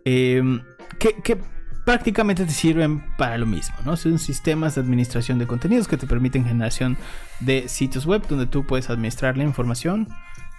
[0.04, 1.38] que, que
[1.86, 3.98] prácticamente te sirven para lo mismo, ¿no?
[3.98, 6.98] Son sistemas de administración de contenidos que te permiten generación
[7.40, 10.08] de sitios web donde tú puedes administrar la información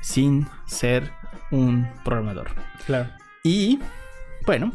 [0.00, 1.12] sin ser
[1.52, 2.48] un programador.
[2.84, 3.10] Claro.
[3.44, 3.78] Y
[4.46, 4.72] bueno,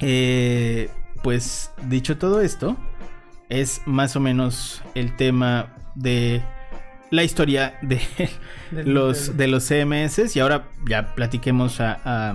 [0.00, 0.90] eh,
[1.22, 2.76] pues dicho todo esto,
[3.48, 6.42] es más o menos el tema de
[7.10, 8.00] la historia de
[8.70, 10.34] los, de los CMS.
[10.36, 12.34] Y ahora ya platiquemos a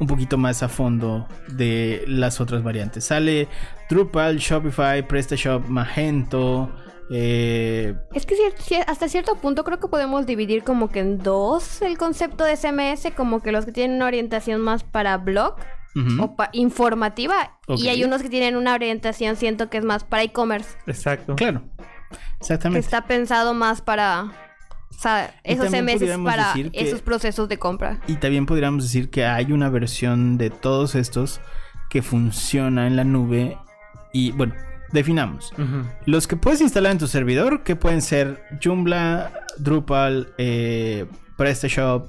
[0.00, 3.04] un poquito más a fondo de las otras variantes.
[3.04, 3.48] Sale
[3.88, 6.70] Drupal, Shopify, PrestaShop, Magento.
[7.10, 8.34] Eh, es que
[8.86, 13.12] hasta cierto punto creo que podemos dividir como que en dos el concepto de CMS,
[13.14, 15.56] como que los que tienen una orientación más para blog
[16.18, 20.76] o informativa y hay unos que tienen una orientación siento que es más para e-commerce.
[20.86, 21.36] Exacto.
[21.36, 21.62] Claro.
[22.40, 22.80] Exactamente.
[22.80, 24.32] Que está pensado más para
[24.96, 28.00] o sea, esos meses para esos procesos de compra.
[28.06, 31.40] Y también podríamos decir que hay una versión de todos estos
[31.90, 33.58] que funciona en la nube.
[34.12, 34.54] Y bueno,
[34.92, 35.52] definamos.
[36.06, 42.08] Los que puedes instalar en tu servidor, que pueden ser Joomla, Drupal, eh, PrestaShop,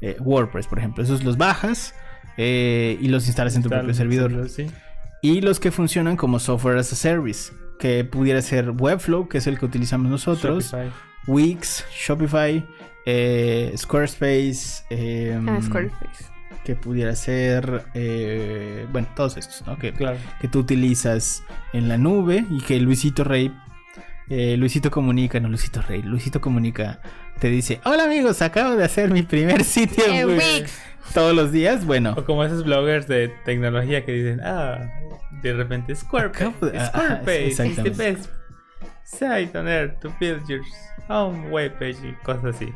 [0.00, 1.04] eh, WordPress, por ejemplo.
[1.04, 1.94] Esos los bajas
[2.36, 4.32] eh, y los instalas en tu propio servidor.
[5.22, 7.52] Y los que funcionan como software as a service,
[7.82, 10.72] que pudiera ser Webflow, que es el que utilizamos nosotros.
[11.26, 12.64] Wix, Shopify,
[13.04, 14.84] eh, Squarespace.
[14.88, 16.26] Em, ah, Squarespace.
[16.62, 19.76] Que pudiera ser, eh, bueno, todos estos, ¿no?
[19.80, 21.42] Que, que tú utilizas
[21.72, 23.52] en la nube y que Luisito Rey,
[24.28, 27.00] eh, Luisito Comunica, no Luisito Rey, Luisito Comunica
[27.40, 30.80] te dice, hola amigos, acabo de hacer mi primer sitio en Wix.
[31.14, 32.14] Todos los días, bueno.
[32.16, 34.90] O como esos bloggers de tecnología que dicen, ah,
[35.42, 38.30] de repente Squarespace, Squarespace is the best
[39.04, 40.62] site on earth to build your
[41.08, 42.72] own webpage y cosas así.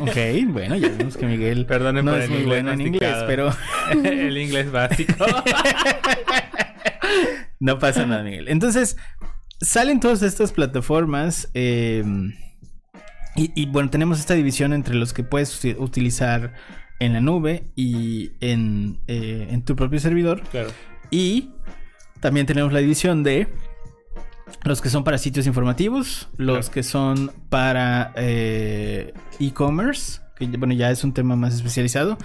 [0.00, 3.16] Ok, bueno, ya vemos que Miguel Perdonen no por es muy inglés bueno en inglés,
[3.26, 3.50] pero
[3.90, 5.24] el inglés básico.
[7.60, 8.48] no pasa nada, Miguel.
[8.48, 8.96] Entonces,
[9.60, 12.34] salen todas estas plataformas em,
[13.36, 16.54] y, bueno, tenemos esta división entre los que puedes utilizar
[16.98, 20.42] en la nube y en, eh, en tu propio servidor.
[20.50, 20.70] Claro.
[21.10, 21.50] Y
[22.20, 23.48] también tenemos la división de
[24.64, 30.90] los que son para sitios informativos, los que son para eh, e-commerce, que bueno, ya
[30.90, 32.18] es un tema más especializado.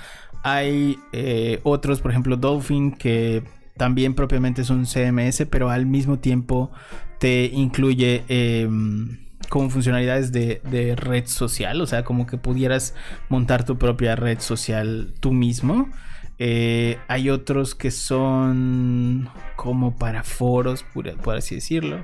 [0.44, 3.44] Hay eh, otros, por ejemplo, Dolphin, que
[3.78, 6.72] también propiamente es un CMS, pero al mismo tiempo
[7.20, 9.23] te incluye em,
[9.54, 12.96] como funcionalidades de, de, red social, o sea, como que pudieras
[13.30, 15.92] montar tu propia red social tú mismo.
[16.40, 22.04] Eh, hay otros que son como para foros, por, así decirlo,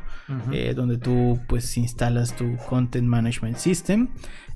[0.52, 4.10] eh, donde tú pues instalas tu Content Management System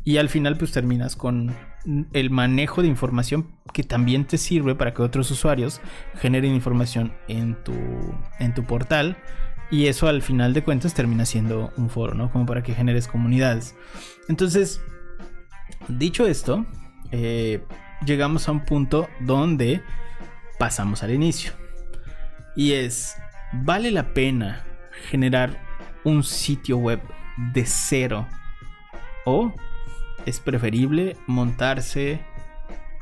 [0.03, 1.51] y al final pues terminas con
[2.13, 5.81] el manejo de información que también te sirve para que otros usuarios
[6.19, 7.73] generen información en tu,
[8.37, 9.17] en tu portal.
[9.73, 12.31] Y eso al final de cuentas termina siendo un foro, ¿no?
[12.31, 13.75] Como para que generes comunidades.
[14.29, 14.79] Entonces,
[15.87, 16.67] dicho esto,
[17.09, 17.63] eh,
[18.05, 19.81] llegamos a un punto donde
[20.59, 21.53] pasamos al inicio.
[22.55, 23.15] Y es,
[23.51, 24.63] ¿vale la pena
[25.09, 25.59] generar
[26.03, 27.01] un sitio web
[27.51, 28.27] de cero?
[29.25, 29.55] ¿O
[30.27, 32.21] es preferible montarse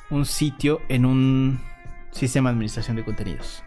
[0.09, 1.59] un sitio en un
[2.11, 3.61] sistema de administración de contenidos?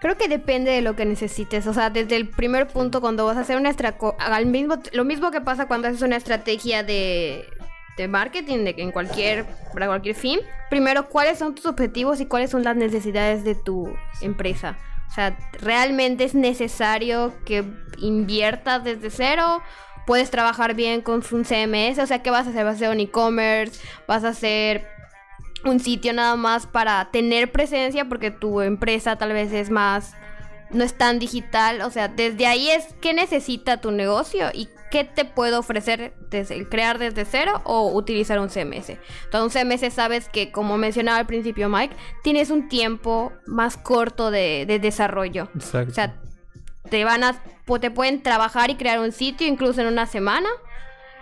[0.00, 1.66] Creo que depende de lo que necesites.
[1.66, 4.14] O sea, desde el primer punto, cuando vas a hacer una estrategia.
[4.44, 7.44] Mismo, lo mismo que pasa cuando haces una estrategia de,
[7.96, 9.44] de marketing, de que en cualquier.
[9.72, 10.38] para cualquier fin.
[10.70, 14.78] Primero, ¿cuáles son tus objetivos y cuáles son las necesidades de tu empresa?
[15.10, 17.64] O sea, ¿realmente es necesario que
[17.98, 19.62] inviertas desde cero?
[20.06, 21.98] ¿Puedes trabajar bien con un CMS?
[21.98, 22.64] O sea, ¿qué vas a hacer?
[22.64, 23.80] ¿Vas a hacer un e-commerce?
[24.06, 24.86] ¿Vas a hacer
[25.64, 30.14] un sitio nada más para tener presencia porque tu empresa tal vez es más
[30.70, 35.04] no es tan digital, o sea, desde ahí es qué necesita tu negocio y qué
[35.04, 38.98] te puede ofrecer desde crear desde cero o utilizar un CMS.
[39.24, 44.30] Entonces, un CMS sabes que, como mencionaba al principio Mike, tienes un tiempo más corto
[44.30, 45.48] de, de desarrollo.
[45.54, 45.90] Exacto.
[45.90, 46.14] O sea,
[46.90, 47.40] te van a
[47.80, 50.48] te pueden trabajar y crear un sitio incluso en una semana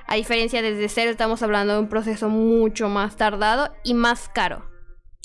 [0.07, 4.65] a diferencia desde cero, estamos hablando de un proceso mucho más tardado y más caro.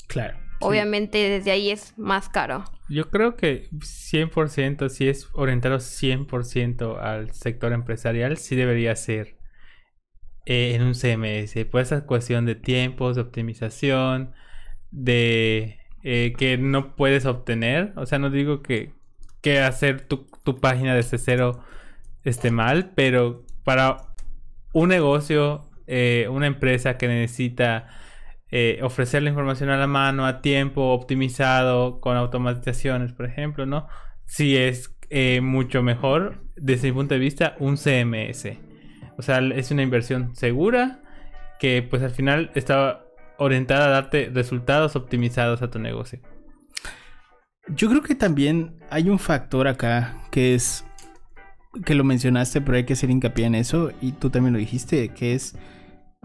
[0.08, 0.38] Claro.
[0.60, 2.64] Obviamente desde ahí es más caro.
[2.88, 9.36] Yo creo que 100%, si es orientado 100% al sector empresarial, sí debería ser
[10.46, 11.64] eh, en un CMS.
[11.70, 14.32] Por esa cuestión de tiempos, de optimización,
[14.90, 17.92] de eh, que no puedes obtener.
[17.96, 18.92] O sea, no digo que,
[19.40, 21.64] que hacer tu, tu página desde cero
[22.24, 24.11] esté mal, pero para
[24.72, 27.88] un negocio, eh, una empresa que necesita
[28.50, 33.88] eh, ofrecer la información a la mano, a tiempo, optimizado, con automatizaciones, por ejemplo, ¿no?
[34.26, 38.58] Sí es eh, mucho mejor, desde mi punto de vista, un CMS.
[39.18, 41.00] O sea, es una inversión segura
[41.58, 43.04] que pues al final está
[43.38, 46.20] orientada a darte resultados optimizados a tu negocio.
[47.68, 50.84] Yo creo que también hay un factor acá que es
[51.84, 55.08] que lo mencionaste, pero hay que hacer hincapié en eso, y tú también lo dijiste,
[55.08, 55.56] que es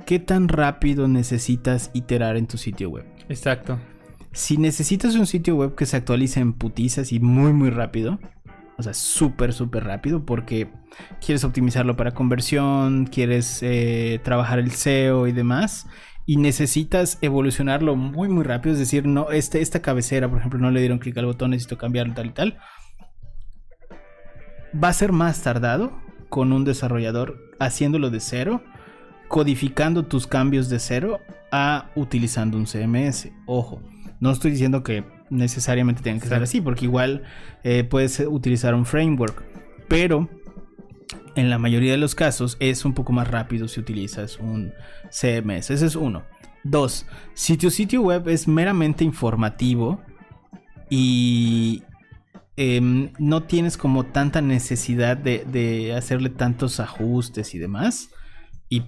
[0.06, 3.06] qué tan rápido necesitas iterar en tu sitio web.
[3.30, 3.80] Exacto.
[4.34, 8.20] Si necesitas un sitio web que se actualice en putizas y muy muy rápido,
[8.78, 10.70] o sea, súper, súper rápido, porque
[11.26, 15.88] quieres optimizarlo para conversión, quieres eh, trabajar el SEO y demás,
[16.26, 20.70] y necesitas evolucionarlo muy, muy rápido, es decir, no, este, esta cabecera, por ejemplo, no
[20.70, 22.58] le dieron clic al botón, necesito cambiarlo tal y tal
[24.74, 25.92] va a ser más tardado
[26.30, 28.64] con un desarrollador haciéndolo de cero,
[29.28, 31.20] codificando tus cambios de cero
[31.52, 33.30] a utilizando un CMS.
[33.46, 33.82] Ojo,
[34.20, 37.24] no estoy diciendo que necesariamente tengan que ser así, porque igual
[37.64, 39.44] eh, puedes utilizar un framework,
[39.88, 40.30] pero
[41.36, 44.74] en la mayoría de los casos es un poco más rápido si utilizas un
[45.10, 45.70] CMS.
[45.70, 46.24] Ese es uno.
[46.64, 50.02] Dos, si tu sitio web es meramente informativo
[50.90, 51.84] y
[52.60, 58.10] Em, no tienes como tanta necesidad de, hacerle tantos ajustes y demás.
[58.68, 58.82] Y,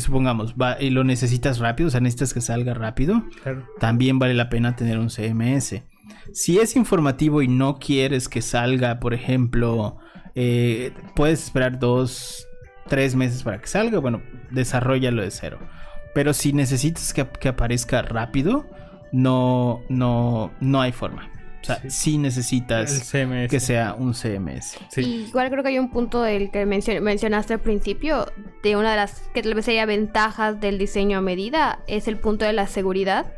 [0.00, 3.22] supongamos, va, y lo necesitas rápido, o sea, necesitas que salga rápido.
[3.78, 5.82] También vale la pena tener un CMS.
[6.32, 9.98] Si es informativo y no quieres que salga, por ejemplo,
[10.34, 12.48] eh, puedes esperar dos,
[12.88, 14.00] tres meses para que salga.
[14.00, 15.60] Bueno, desarrollalo de cero.
[16.14, 18.66] Pero si necesitas que, que aparezca rápido,
[19.12, 21.30] no, no, no hay forma.
[21.68, 23.12] O sea, sí, necesitas
[23.50, 24.78] que sea un CMS.
[24.96, 28.26] igual creo que hay un punto del que mencionaste al principio,
[28.62, 32.18] de una de las que tal vez sería ventajas del diseño a medida, es el
[32.18, 33.34] punto de la seguridad.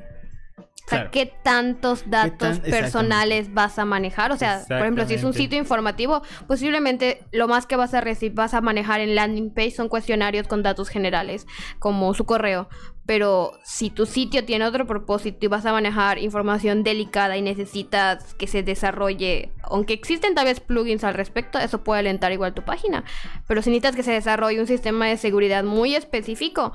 [0.86, 4.32] O sea, ¿qué tantos datos personales vas a manejar?
[4.32, 8.00] O sea, por ejemplo, si es un sitio informativo, posiblemente lo más que vas a
[8.00, 11.46] recibir, vas a manejar en landing page son cuestionarios con datos generales,
[11.78, 12.68] como su correo.
[13.10, 18.34] Pero si tu sitio tiene otro propósito y vas a manejar información delicada y necesitas
[18.34, 22.62] que se desarrolle, aunque existen tal vez plugins al respecto, eso puede alentar igual tu
[22.62, 23.02] página.
[23.48, 26.72] Pero si necesitas que se desarrolle un sistema de seguridad muy específico,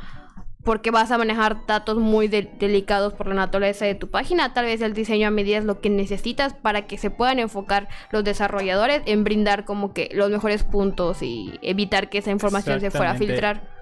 [0.65, 4.53] porque vas a manejar datos muy delicados por la naturaleza de tu página.
[4.53, 7.87] Tal vez el diseño a medida es lo que necesitas para que se puedan enfocar
[8.11, 12.91] los desarrolladores en brindar como que los mejores puntos y evitar que esa información se
[12.91, 13.73] fuera a filtrar.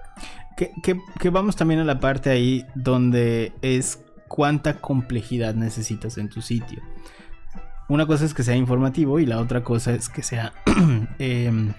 [0.56, 6.82] Que, vamos también a la parte ahí donde es cuánta complejidad necesitas en tu sitio.
[7.88, 10.52] Una cosa es que sea informativo y la otra cosa es que sea
[11.18, 11.72] em,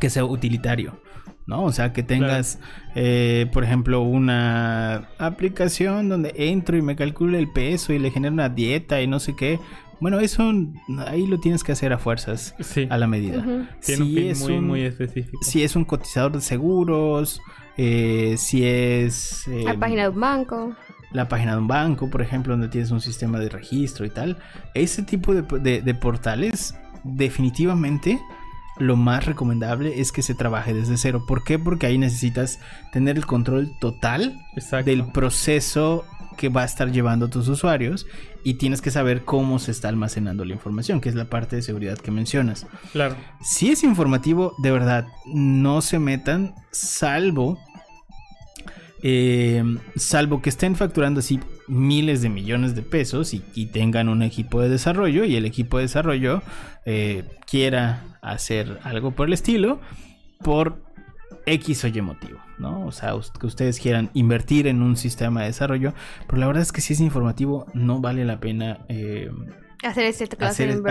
[0.00, 1.00] que sea utilitario.
[1.46, 1.64] ¿no?
[1.64, 2.58] O sea, que tengas,
[2.94, 8.32] eh, por ejemplo, una aplicación donde entro y me calcule el peso y le genero
[8.32, 9.60] una dieta y no sé qué.
[10.00, 10.52] Bueno, eso
[11.06, 12.54] ahí lo tienes que hacer a fuerzas,
[12.90, 13.44] a la medida.
[13.80, 15.38] si es muy, muy específico.
[15.42, 17.40] Si es un cotizador de seguros,
[17.76, 19.46] eh, si es...
[19.46, 20.76] la em, página de un banco.
[21.12, 24.38] La página de un banco, por ejemplo, donde tienes un sistema de registro y tal.
[24.74, 28.20] Ese tipo de portales definitivamente
[28.78, 31.24] lo más recomendable es que se trabaje desde cero.
[31.26, 31.58] ¿Por qué?
[31.58, 32.58] Porque ahí necesitas
[32.92, 34.40] tener el control total
[34.84, 36.04] del proceso
[36.36, 38.06] que va a estar llevando tus usuarios
[38.44, 41.62] y tienes que saber cómo se está almacenando la información, que es la parte de
[41.62, 42.66] seguridad que mencionas.
[42.92, 43.16] Claro.
[43.42, 47.58] Si es informativo, de verdad, no se metan, salvo.
[49.02, 49.62] eh,
[49.96, 54.60] salvo que estén facturando así miles de millones de pesos y, y tengan un equipo
[54.62, 56.42] de desarrollo y el equipo de desarrollo
[56.86, 59.78] eh, quiera hacer algo por el estilo
[60.42, 60.83] por
[61.46, 62.86] X o Y motivo, ¿no?
[62.86, 65.94] O sea, que ustedes quieran invertir en un sistema de desarrollo,
[66.26, 69.30] pero la verdad es que si es informativo no vale la pena eh,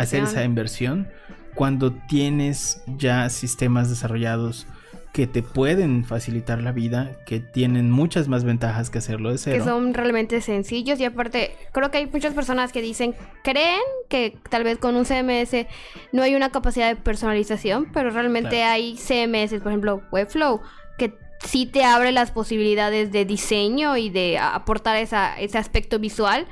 [0.01, 1.07] Hacer esa inversión
[1.55, 4.67] cuando tienes ya sistemas desarrollados
[5.14, 9.41] que te pueden facilitar la vida, que tienen muchas más ventajas que hacerlo de que
[9.41, 9.64] cero.
[9.64, 14.64] son realmente sencillos y aparte creo que hay muchas personas que dicen creen que tal
[14.64, 15.68] vez con un CMS
[16.14, 18.72] no hay una capacidad de personalización pero realmente Claro.
[18.74, 20.61] hay CMS por ejemplo Webflow
[20.97, 21.14] que
[21.45, 26.47] sí te abre las posibilidades de diseño y de aportar esa, ese aspecto visual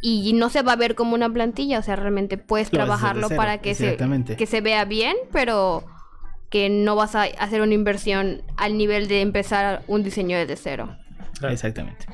[0.00, 3.28] y no se va a ver como una plantilla o sea realmente puedes Lo trabajarlo
[3.28, 3.98] para que se,
[4.38, 5.84] que se vea bien pero
[6.50, 10.96] que no vas a hacer una inversión al nivel de empezar un diseño desde cero.
[11.48, 12.06] Exactamente.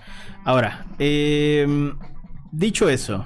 [0.44, 1.96] Ahora, em,
[2.52, 3.24] dicho eso,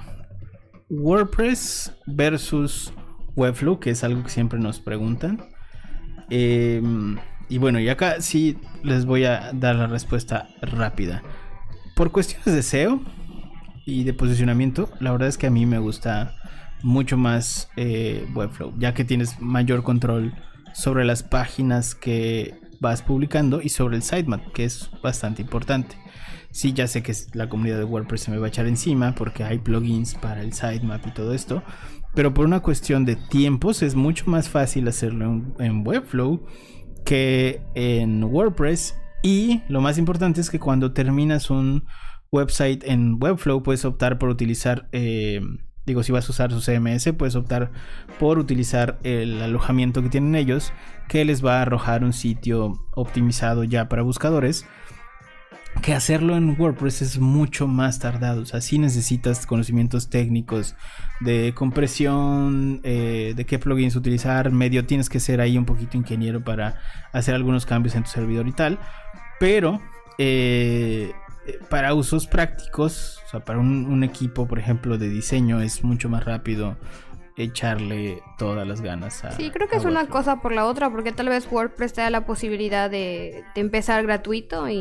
[0.89, 2.91] WordPress versus
[3.35, 5.49] Webflow, que es algo que siempre nos preguntan.
[6.29, 7.17] Em,
[7.49, 11.21] y bueno, y acá sí les voy a dar la respuesta rápida.
[11.95, 13.01] Por cuestiones de SEO
[13.85, 16.35] y de posicionamiento, la verdad es que a mí me gusta
[16.83, 20.33] mucho más eh, Webflow, ya que tienes mayor control
[20.73, 25.95] sobre las páginas que vas publicando y sobre el sitemap, que es bastante importante.
[26.51, 29.43] Sí, ya sé que la comunidad de WordPress se me va a echar encima porque
[29.43, 31.63] hay plugins para el sitemap y todo esto,
[32.13, 36.45] pero por una cuestión de tiempos es mucho más fácil hacerlo en, Webflow
[37.05, 41.85] que en WordPress y lo más importante es que cuando terminas un
[42.31, 45.41] website en Webflow puedes optar por utilizar, eh,
[45.85, 47.71] digo, si vas a usar su CMS, puedes optar
[48.19, 50.71] por utilizar el alojamiento que tienen ellos,
[51.07, 54.65] que les va a arrojar un sitio optimizado ya para buscadores.
[55.81, 58.41] Que hacerlo en WordPress es mucho más tardado.
[58.41, 60.75] O sea, sí necesitas conocimientos técnicos
[61.21, 64.51] de compresión, eh, de qué plugins utilizar.
[64.51, 66.75] Medio tienes que ser ahí un poquito ingeniero para
[67.13, 68.79] hacer algunos cambios en tu servidor y tal.
[69.39, 69.81] Pero
[70.17, 71.13] eh,
[71.69, 76.09] para usos prácticos, o sea, para un, un equipo, por ejemplo, de diseño, es mucho
[76.09, 76.75] más rápido
[77.37, 79.31] echarle todas las ganas a.
[79.31, 82.09] Sí, creo que es una cosa por la otra, porque tal vez WordPress te da
[82.09, 84.75] la posibilidad de, de empezar gratuito y,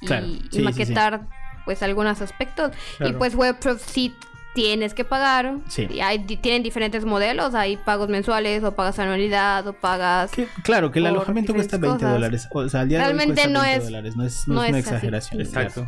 [0.00, 0.62] y- Claro, y sí, sí, sí.
[0.62, 1.28] maquetar
[1.64, 2.72] pues algunos aspectos.
[3.00, 4.14] Y pues Webflow sí
[4.54, 5.56] tienes que pagar.
[5.68, 5.86] Sí.
[5.90, 10.30] Y hay, tienen diferentes modelos, hay pagos mensuales o pagas anualidad o pagas...
[10.32, 12.12] Que- claro, que el alojamiento cuesta diferentes 20 cosas.
[12.14, 12.48] dólares.
[12.52, 14.16] O sea, al día de hoy Realmente cuesta no 20 es- dólares.
[14.16, 14.88] No es, no no es una así.
[14.88, 15.40] exageración.
[15.40, 15.86] Exacto.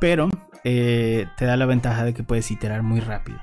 [0.00, 0.28] Pero
[0.64, 3.38] eh, te da la ventaja de que puedes iterar muy rápido.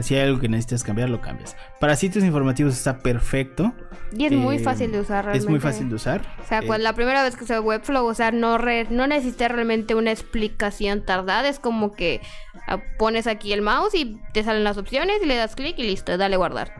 [0.00, 1.54] Si hay algo que necesitas cambiar, lo cambias.
[1.78, 3.74] Para sitios informativos está perfecto.
[4.16, 5.44] Y es muy Eh, fácil de usar realmente.
[5.44, 6.22] Es muy fácil de usar.
[6.42, 9.06] O sea, Eh, cuando la primera vez que usé Webflow, o sea, no, re- no
[9.06, 11.46] necesité realmente una explicación tardada.
[11.46, 12.22] Es como que
[12.68, 15.82] ah, pones aquí el mouse y te salen las opciones y le das clic y
[15.82, 16.72] listo, dale guardar.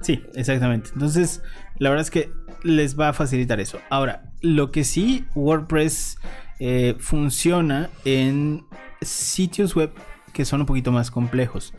[0.00, 0.90] Sí, exactamente.
[0.94, 1.42] Entonces,
[1.78, 2.32] la verdad es que
[2.64, 3.78] les va a facilitar eso.
[3.88, 6.18] Ahora, lo que sí, WordPress
[6.58, 8.64] eh, funciona en
[9.04, 9.92] sitios web
[10.32, 11.74] que son un poquito más complejos.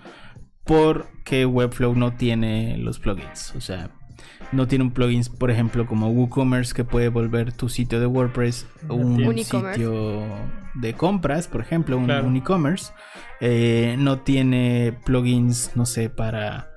[0.64, 3.54] Porque Webflow no tiene los plugins.
[3.56, 3.90] O sea,
[4.52, 8.68] no tiene un plugin, por ejemplo, como WooCommerce que puede volver tu sitio de WordPress
[8.88, 10.24] un sitio
[10.76, 12.28] de compras, por ejemplo, un, Claro.
[12.28, 12.94] un e-commerce.
[13.42, 16.73] Eh, no tiene plugins, no sé, para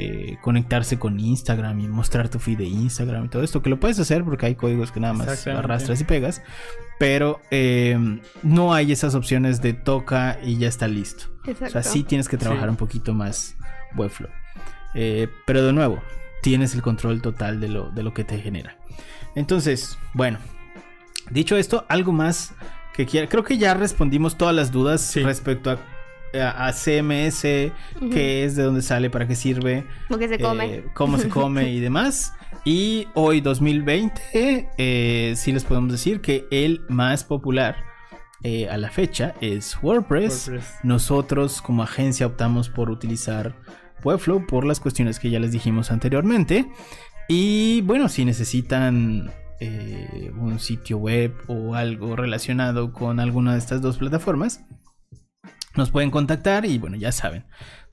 [0.00, 3.80] eh, conectarse con Instagram y mostrar tu feed de Instagram y todo esto, que lo
[3.80, 6.40] puedes hacer porque hay códigos que nada más arrastras y pegas,
[7.00, 7.98] pero eh,
[8.42, 11.24] no hay esas opciones de toca y ya está listo.
[11.46, 11.66] Exacto.
[11.66, 12.70] O sea, sí tienes que trabajar Sí.
[12.70, 13.56] un poquito más
[13.96, 14.30] Webflow.
[14.94, 16.00] Eh, pero de nuevo,
[16.42, 18.76] tienes el control total de lo, de lo que te genera.
[19.34, 20.38] Entonces, bueno,
[21.30, 22.52] dicho esto, algo más
[22.94, 23.28] que quiera.
[23.28, 25.22] Creo que ya respondimos todas las dudas Sí.
[25.22, 25.78] respecto a,
[26.34, 27.42] a- a CMS,
[28.12, 30.74] qué es, de dónde sale, para qué sirve, se come.
[30.74, 32.32] eh, cómo se come y demás.
[32.64, 34.20] Y hoy 2020,
[34.76, 37.76] eh, sí les podemos decir que el más popular
[38.42, 40.48] eh, a la fecha es WordPress.
[40.48, 40.74] WordPress.
[40.82, 43.54] Nosotros como agencia optamos por utilizar
[44.04, 46.66] Webflow por las cuestiones que ya les dijimos anteriormente.
[47.28, 53.82] Y bueno, si necesitan eh, un sitio web o algo relacionado con alguna de estas
[53.82, 54.64] dos plataformas,
[55.76, 57.44] nos pueden contactar y bueno, ya saben,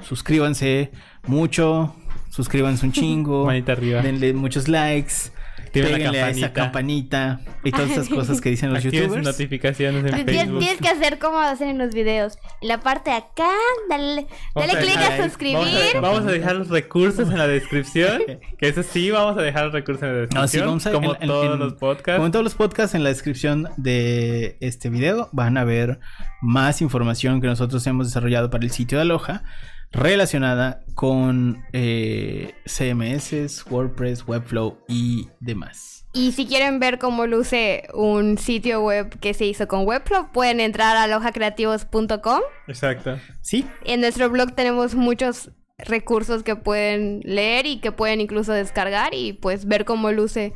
[0.03, 0.91] suscríbanse
[1.27, 1.95] mucho,
[2.29, 4.01] suscríbanse un chingo, Manita arriba.
[4.01, 5.31] denle muchos likes.
[5.79, 9.25] Activen la péguenle a esa campanita y todas esas cosas que dicen los Activen youtubers.
[9.25, 10.59] notificaciones en Tienes, Facebook.
[10.59, 12.37] tienes que hacer como hacen en los videos.
[12.61, 13.49] En la parte de acá,
[13.89, 15.55] dale, dale a clic a suscribir.
[15.57, 18.21] Vamos a, vamos a dejar los recursos en la descripción.
[18.57, 20.41] Que eso sí, vamos a dejar los recursos en la descripción.
[20.41, 22.13] No, sí, vamos a- como en- todos en- los podcasts.
[22.15, 25.99] Como en todos los podcasts, en la descripción de este video van a ver
[26.41, 29.43] más información que nosotros hemos desarrollado para el sitio de Aloha
[29.91, 36.05] relacionada con eh, CMS, WordPress, Webflow y demás.
[36.13, 40.61] Y si quieren ver cómo luce un sitio web que se hizo con Webflow, pueden
[40.61, 42.39] entrar a alojacreativos.com.
[42.67, 43.19] Exacto.
[43.41, 49.13] Sí, En nuestro blog tenemos muchos recursos que pueden leer y que pueden incluso descargar
[49.13, 50.53] y pues ver cómo luce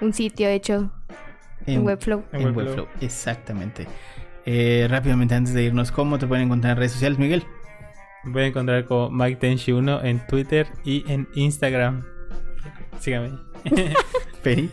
[0.00, 0.90] un sitio hecho
[1.66, 2.24] en, Webflow.
[2.32, 2.88] En En Webflow, Webflow.
[3.02, 3.86] exactamente.
[4.46, 7.44] Eh, rápidamente, antes de irnos, ¿cómo te pueden encontrar en redes sociales, Miguel?
[8.24, 12.04] Me Voy a encontrar con Mike Tenshi1 en Twitter y en Instagram.
[13.00, 13.38] Sígame.
[14.42, 14.70] Peri.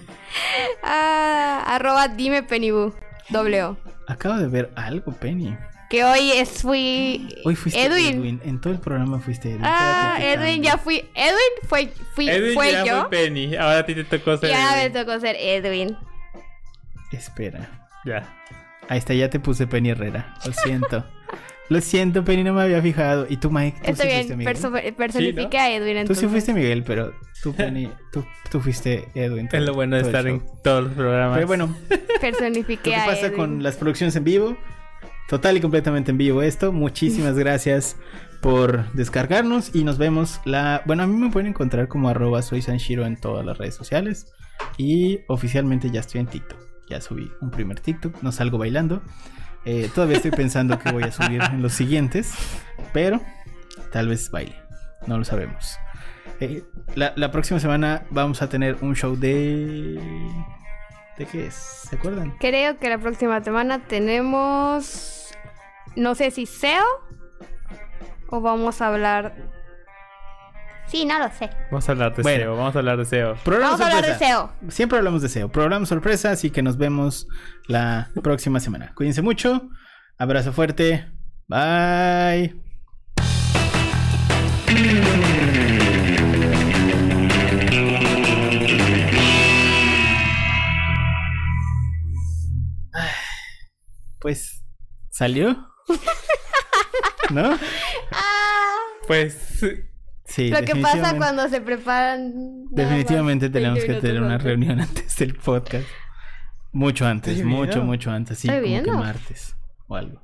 [0.83, 2.93] Ah, arroba dime penibú.
[3.29, 3.77] Doble O.
[4.07, 5.55] Acabo de ver algo, Penny.
[5.89, 8.15] Que hoy es fui Hoy fuiste Edwin.
[8.17, 8.41] Edwin.
[8.43, 9.61] En todo el programa fuiste Edwin.
[9.63, 11.05] Ah, Edwin ya fui.
[11.13, 13.01] Edwin fue, fui, Edwin fue ya yo.
[13.01, 13.55] fue Penny.
[13.55, 14.49] Ahora a ti te tocó ser.
[14.49, 15.05] y ahora me Edwin.
[15.05, 15.97] tocó ser Edwin.
[17.11, 17.87] Espera.
[18.05, 18.27] Ya.
[18.89, 20.35] Ahí está, ya te puse Penny Herrera.
[20.45, 21.03] Lo siento.
[21.69, 23.25] Lo siento, Penny, no me había fijado.
[23.27, 24.55] Y tú, Mike, tú Está sí bien, fuiste Miguel.
[24.55, 26.19] perso- personifique a Edwin Tú entonces.
[26.23, 29.49] sí fuiste Miguel, pero tú, Penny, tú, tú fuiste Edwin.
[29.51, 31.35] Es lo bueno de estar en todos los programas.
[31.37, 31.75] Pero bueno,
[32.21, 33.35] Personifique que a pasa Edwin.
[33.37, 34.57] con las producciones en vivo,
[35.27, 36.71] total y completamente en vivo esto.
[36.71, 37.97] Muchísimas gracias
[38.41, 40.83] por descargarnos y nos vemos la...
[40.85, 44.31] Bueno, a mí me pueden encontrar como arroba soy Sanshiro en todas las redes sociales
[44.77, 46.59] y oficialmente ya estoy en TikTok.
[46.87, 49.01] Ya subí un primer TikTok, no salgo bailando.
[49.65, 52.33] Eh, todavía estoy pensando que voy a subir en los siguientes,
[52.93, 53.19] pero
[53.91, 54.55] tal vez baile,
[55.07, 55.77] no lo sabemos.
[56.39, 56.63] Eh,
[56.95, 59.99] la, la próxima semana vamos a tener un show de...
[61.17, 61.55] ¿De qué es?
[61.55, 62.35] ¿Se acuerdan?
[62.39, 65.33] Creo que la próxima semana tenemos.
[65.95, 66.83] No sé si SEO.
[68.27, 69.33] O vamos a hablar.
[70.87, 71.49] Sí, no lo sé.
[71.71, 72.43] Vamos a hablar de Bueno.
[72.43, 72.55] SEO.
[72.57, 73.35] Vamos a hablar de SEO.
[73.43, 74.25] Programa Vamos a hablar de.
[74.25, 74.51] SEO.
[74.69, 75.49] Siempre hablamos de SEO.
[75.49, 77.27] Programa sorpresa, así que nos vemos
[77.67, 78.93] la próxima semana.
[78.95, 79.69] Cuídense mucho.
[80.17, 81.05] Abrazo fuerte.
[81.47, 82.55] Bye.
[94.19, 94.63] Pues
[95.11, 95.67] salió.
[97.31, 97.57] ¿No?
[98.11, 98.75] Ah,
[99.07, 99.63] Pues.
[100.35, 100.49] Sí.
[100.49, 102.65] lo que pasa cuando se preparan.
[102.71, 104.43] Definitivamente tenemos 20 que tener una antes.
[104.45, 105.87] reunión antes del podcast.
[106.73, 108.39] Mucho antes, ¿Estás mucho, mucho antes.
[108.39, 109.55] Sí, como que martes
[109.87, 110.21] o algo.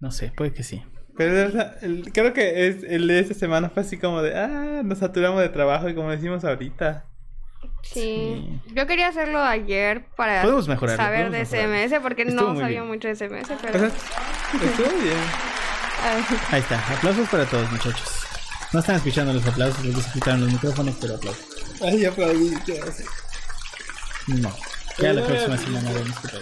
[0.00, 0.82] No sé, puede que sí.
[1.14, 4.34] Pero el- creo que es, el de esta semana fue así como de.
[4.38, 7.04] Ah, nos saturamos de trabajo y como decimos ahorita.
[7.82, 8.60] Sí.
[8.74, 11.86] Yo quería hacerlo ayer para Podemos saber podemos de mejorarlo.
[11.90, 12.86] SMS porque Estuvo no sabía bien.
[12.86, 13.78] mucho de SMS, O pero.
[13.78, 15.18] sea, estuvo bien.
[16.04, 16.78] Ah, Ahí está.
[16.94, 18.21] Aplausos para todos, muchachos.
[18.72, 21.44] No están escuchando los aplausos, se quitaron los micrófonos, pero aplausos.
[21.82, 22.54] Ay, aplaudí.
[24.28, 24.54] No.
[24.98, 26.38] Ya la próxima semana vemos qué.